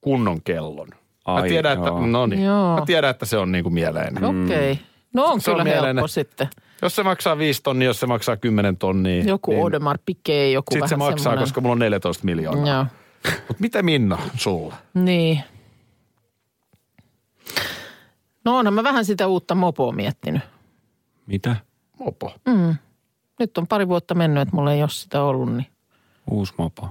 kunnon 0.00 0.42
kellon. 0.42 0.88
Mä 0.88 0.94
Ai, 1.34 1.48
tiedän, 1.48 1.72
että, 1.78 1.90
no 1.90 2.26
niin, 2.26 2.44
Joo. 2.44 2.76
mä 2.78 2.86
tiedän, 2.86 3.10
että 3.10 3.26
se 3.26 3.36
on 3.36 3.52
niin 3.52 3.62
kuin 3.62 3.74
mieleinen. 3.74 4.24
Okei. 4.24 4.72
Okay. 4.72 4.84
No 5.14 5.24
on 5.24 5.40
Se 5.40 5.50
on 5.50 5.54
kyllä 5.56 5.64
helppo 5.64 5.80
mieleinen. 5.82 6.08
sitten. 6.08 6.48
Jos 6.82 6.96
se 6.96 7.02
maksaa 7.02 7.38
5 7.38 7.62
tonnia, 7.62 7.86
jos 7.88 8.00
se 8.00 8.06
maksaa 8.06 8.36
10 8.36 8.76
tonnia. 8.76 9.24
Joku 9.24 9.50
niin 9.50 9.62
Audemars 9.62 10.00
Piguet, 10.06 10.52
joku 10.52 10.70
Sitten 10.70 10.80
vähän 10.80 10.88
se 10.88 10.96
maksaa, 10.96 11.18
semmoinen. 11.22 11.42
koska 11.42 11.60
mulla 11.60 11.72
on 11.72 11.78
14 11.78 12.24
miljoonaa. 12.24 12.74
Joo. 12.76 12.86
Mutta 13.30 13.60
mitä 13.60 13.82
Minna 13.82 14.18
sulla? 14.36 14.74
Niin. 14.94 15.40
No 18.44 18.58
onhan 18.58 18.74
mä 18.74 18.82
vähän 18.82 19.04
sitä 19.04 19.26
uutta 19.26 19.54
mopoa 19.54 19.92
miettinyt. 19.92 20.42
mitä? 21.26 21.56
Mopo. 21.98 22.34
Nyt 23.38 23.58
on 23.58 23.66
pari 23.66 23.88
vuotta 23.88 24.14
mennyt, 24.14 24.42
että 24.42 24.56
mulla 24.56 24.72
ei 24.72 24.82
ole 24.82 24.90
sitä 24.90 25.22
ollut, 25.22 25.52
niin 25.56 25.66
Uusi 26.30 26.54
mopo. 26.58 26.88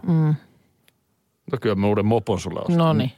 No 1.51 1.57
kyllä 1.61 1.75
mä 1.75 1.87
uuden 1.87 2.05
mopon 2.05 2.39
sulle 2.39 2.59
ostan. 2.59 2.77
no 2.77 2.93
niin. 2.93 3.11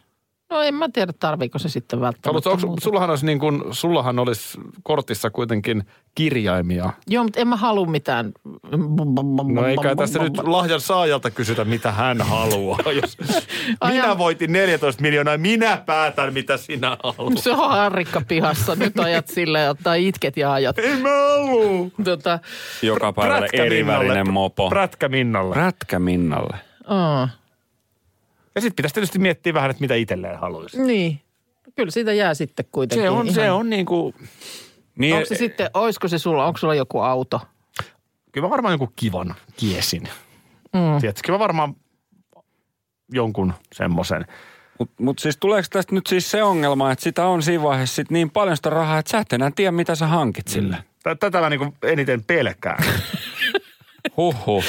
No 0.54 0.62
en 0.62 0.74
mä 0.76 0.89
tiedä, 0.94 1.13
tarviiko 1.20 1.60
se 1.60 1.70
sitten 1.70 2.02
välttämättä 2.02 2.30
Haluatko, 2.30 2.50
onko, 2.52 2.68
muuta. 2.68 2.84
sullahan, 2.84 3.10
olisi 3.10 3.26
niin 3.26 3.39
kuin, 3.39 3.63
sullahan 3.72 4.20
olisi 4.20 4.60
kortissa 4.84 5.30
kuitenkin 5.30 5.84
kirjaimia. 6.16 6.89
Joo, 7.08 7.24
mutta 7.24 7.39
en 7.39 7.48
mä 7.48 7.56
halua 7.56 7.86
mitään. 7.86 8.32
No 9.54 9.66
eikä 9.68 9.96
tässä 9.96 10.20
nyt 10.20 10.38
lahjan 10.38 10.82
saajalta 10.82 11.32
kysytä, 11.32 11.66
mitä 11.66 11.92
hän 11.92 12.22
haluaa. 12.22 12.80
Jos 13.02 13.18
minä 13.88 14.18
voitin 14.18 14.52
14 14.54 15.02
miljoonaa, 15.02 15.38
minä 15.38 15.78
päätän, 15.86 16.34
mitä 16.34 16.58
sinä 16.58 16.98
haluat. 17.04 17.38
Se 17.38 17.52
on 17.52 17.70
harrikka 17.70 18.22
pihassa. 18.28 18.76
Nyt 18.76 19.00
ajat 19.00 19.28
silleen, 19.28 19.76
tai 19.84 20.08
itket 20.08 20.38
ja 20.38 20.54
ajat. 20.54 20.80
Ei 20.80 20.96
mä 21.02 21.10
halua. 21.10 21.89
Tota, 22.04 22.39
Joka 22.82 23.13
päivälle 23.13 23.48
eri 23.54 23.86
värinen 23.86 24.32
mopo. 24.34 24.70
Prätkä 24.70 25.10
Minnalle. 25.10 25.56
Rätkä 25.56 26.00
Minnalle. 26.00 26.58
aa, 26.88 27.30
Ja 28.56 28.62
sitten 28.62 28.76
pitäisi 28.76 28.94
tietysti 28.94 29.20
miettiä 29.20 29.54
vähän, 29.54 29.70
että 29.72 29.82
mitä 29.82 29.96
itselleen 29.96 30.39
haluaisi. 30.39 30.82
niin. 30.82 31.20
Kyllä 31.76 31.92
siitä 31.92 32.13
jää 32.13 32.34
sitten 32.34 32.66
kuitenkin. 32.72 33.06
Se 33.06 33.10
on, 33.10 33.26
ihan- 33.26 33.36
se 33.36 33.52
on 33.52 33.70
niin 33.70 33.86
kuin, 33.86 34.16
Niin, 34.98 35.16
Onko 35.16 35.26
se 35.26 35.36
sitten, 35.36 35.70
olisiko 35.74 36.08
se 36.08 36.18
sulla, 36.18 36.46
onko 36.46 36.58
sulla 36.58 36.76
joku 36.76 37.00
auto? 37.00 37.42
kyllä 38.32 38.46
mä 38.46 38.50
varmaan 38.50 38.72
jonkun 38.72 38.94
kivan 38.96 39.36
kiesin. 39.58 40.04
Mm. 40.74 41.00
Tiedätkö, 41.02 41.22
kyllä 41.26 41.38
mä 41.38 41.39
varmaan 41.39 41.76
jonkun 43.12 43.54
semmoisen. 43.74 44.26
Mutta 44.80 45.04
mut 45.04 45.20
siis 45.20 45.38
tuleeko 45.38 45.68
tästä 45.72 45.96
nyt 45.96 46.08
siis 46.08 46.32
se 46.32 46.44
ongelma, 46.44 46.92
että 46.92 47.04
sitä 47.04 47.26
on 47.26 47.44
siinä 47.44 47.63
vaiheessa 47.63 47.96
sit 47.96 48.12
niin 48.12 48.30
paljon 48.30 48.56
sitä 48.58 48.70
rahaa, 48.70 49.00
että 49.00 49.12
sä 49.12 49.18
et 49.18 49.34
enää 49.34 49.52
tiedä, 49.56 49.72
mitä 49.72 49.96
sä 49.96 50.08
hankit 50.08 50.48
sille. 50.48 50.78
Tä- 51.04 51.16
Tätä 51.16 51.39
mä 51.42 51.50
niin 51.50 51.60
kuin 51.60 51.74
eniten 51.84 52.24
pelkään. 52.24 52.84
Huhhuh. 54.17 54.63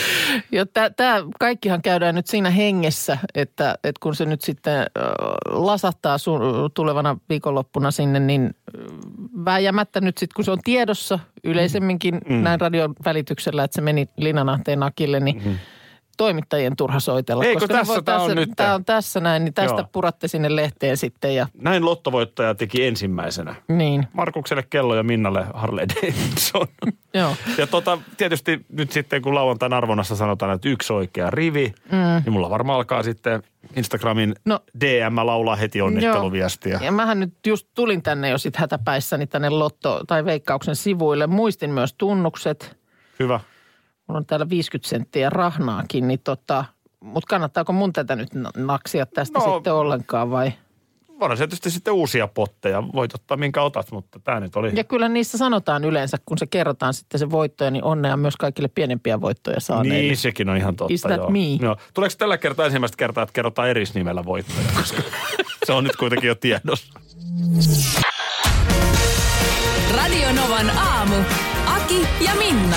Ja 0.53 0.67
tämä 0.97 1.23
kaikkihan 1.39 1.83
käydään 1.83 2.15
nyt 2.15 2.27
siinä 2.27 2.51
hengessä, 2.51 3.19
että, 3.35 3.79
että 3.85 4.01
kun 4.01 4.15
se 4.15 4.25
nyt 4.25 4.43
sitten 4.43 4.79
äh, 4.79 4.87
lasattaa 5.47 6.19
sun, 6.19 6.41
tulevana 6.75 7.19
viikonloppuna 7.29 7.91
sinne, 7.91 8.21
niin 8.21 8.55
vääjäämättä 9.45 10.01
nyt 10.01 10.19
sitten, 10.19 10.35
kun 10.35 10.45
se 10.45 10.51
on 10.51 10.59
tiedossa 10.65 11.19
yleisemminkin 11.45 12.21
mm. 12.29 12.35
näin 12.35 12.61
radion 12.61 12.95
välityksellä, 13.05 13.65
että 13.65 13.75
se 13.75 13.81
meni 13.81 14.09
Linanahteen 14.17 14.83
akille, 14.83 15.21
niin 15.21 15.43
mm. 15.45 15.59
Toimittajien 16.17 16.77
turha 16.77 17.01
soitella. 17.01 17.45
Eikö 17.45 17.61
koska 17.61 17.75
tässä 17.75 18.03
tää 18.03 18.21
on 18.21 18.29
tässä, 18.29 18.35
nyt? 18.35 18.51
Tämä 18.57 18.75
on 18.75 18.85
tässä 18.85 19.21
näin, 19.21 19.45
niin 19.45 19.55
tästä 19.55 19.81
Joo. 19.81 19.89
puratte 19.93 20.29
sinne 20.29 20.57
lehteen 20.57 20.97
sitten 20.97 21.35
ja 21.35 21.47
Näin 21.55 21.85
lottovoittaja 21.85 22.55
teki 22.55 22.87
ensimmäisenä. 22.87 23.55
niin, 23.69 24.07
Markukselle 24.13 24.65
kello 24.71 24.95
ja 24.95 25.03
Minnalle 25.03 25.47
Harley 25.55 25.87
Davidson. 25.89 26.67
joo. 27.15 27.37
Ja 27.59 27.67
tota, 27.67 27.99
tietysti 28.17 28.67
nyt 28.73 28.93
sitten 28.93 29.23
kun 29.23 29.35
lauantain 29.35 29.73
arvonnassa 29.73 30.17
sanotaan, 30.17 30.55
että 30.55 30.69
yksi 30.69 30.93
oikea 30.93 31.31
rivi, 31.31 31.73
mm. 31.93 31.99
niin 32.25 32.33
mulla 32.33 32.51
varmaan 32.51 32.77
alkaa 32.77 33.03
sitten 33.03 33.43
Instagramin 33.77 34.35
No. 34.45 34.61
DM 34.81 35.17
laulaa 35.25 35.57
heti 35.57 35.83
onnitteluviestiä. 35.83 36.81
Ja 36.83 36.93
mähän 36.93 37.21
nyt 37.21 37.35
just 37.47 37.69
tulin 37.75 38.03
tänne 38.03 38.29
jo 38.29 38.39
sit 38.39 38.57
hätäpäissäni 38.57 39.27
tänne 39.27 39.49
Lotto- 39.49 40.05
tai 40.07 40.25
Veikkauksen 40.25 40.77
sivuille. 40.77 41.27
Muistin 41.27 41.71
myös 41.71 41.95
tunnukset. 41.95 42.77
Hyvä. 43.21 43.41
Mulla 44.09 44.19
on 44.19 44.27
täällä 44.27 44.49
50 44.49 44.89
senttiä 44.89 45.31
rahnaakin, 45.31 46.09
niin 46.09 46.21
tota, 46.25 46.65
mutta 47.01 47.27
kannattaako 47.29 47.73
mun 47.73 47.93
tätä 47.93 48.17
nyt 48.17 48.35
na- 48.35 48.51
naksia 48.57 49.07
tästä 49.07 49.39
No. 49.39 49.55
sitten 49.55 49.73
ollenkaan 49.75 50.31
vai? 50.31 50.53
onhan 51.21 51.37
se 51.39 51.47
tietysti 51.47 51.71
sitten 51.71 51.95
uusia 51.95 52.29
potteja. 52.29 52.83
Voit 52.95 53.15
ottaa 53.15 53.37
minkä 53.37 53.63
otat, 53.63 53.93
mutta 53.93 54.21
tämä 54.25 54.41
nyt 54.41 54.57
oli... 54.57 54.73
Ja 54.75 54.85
kyllä 54.85 55.09
niissä 55.09 55.39
sanotaan 55.39 55.85
yleensä, 55.85 56.17
kun 56.27 56.39
se 56.39 56.47
kerrotaan 56.47 56.95
sitten 56.95 57.19
se 57.19 57.31
voittoja, 57.31 57.71
niin 57.71 57.85
onnea 57.85 58.17
myös 58.17 58.37
kaikille 58.37 58.69
pienempiä 58.69 59.21
voittoja 59.21 59.61
saaneille. 59.61 59.99
Niin, 59.99 60.17
sekin 60.17 60.49
on 60.49 60.57
ihan 60.57 60.77
totta. 60.77 60.95
Is 60.95 61.01
that 61.03 61.17
joo. 61.17 61.31
me? 61.31 61.39
Joo. 61.61 61.77
Tuleeko 61.95 62.15
tällä 62.19 62.39
kertaa 62.39 62.67
ensimmäistä 62.67 62.97
kertaa, 62.97 63.23
että 63.23 63.33
kerrotaan 63.33 63.69
erisnimellä 63.69 64.25
voittoja? 64.25 64.67
Koska 64.77 65.03
se 65.67 65.73
on 65.73 65.85
nyt 65.85 65.97
kuitenkin 65.97 66.29
jo 66.29 66.35
tiedossa. 66.35 67.01
Radio 69.97 70.33
Novan 70.33 70.71
aamu. 70.79 71.15
Aki 71.67 72.09
ja 72.25 72.35
Minna. 72.35 72.77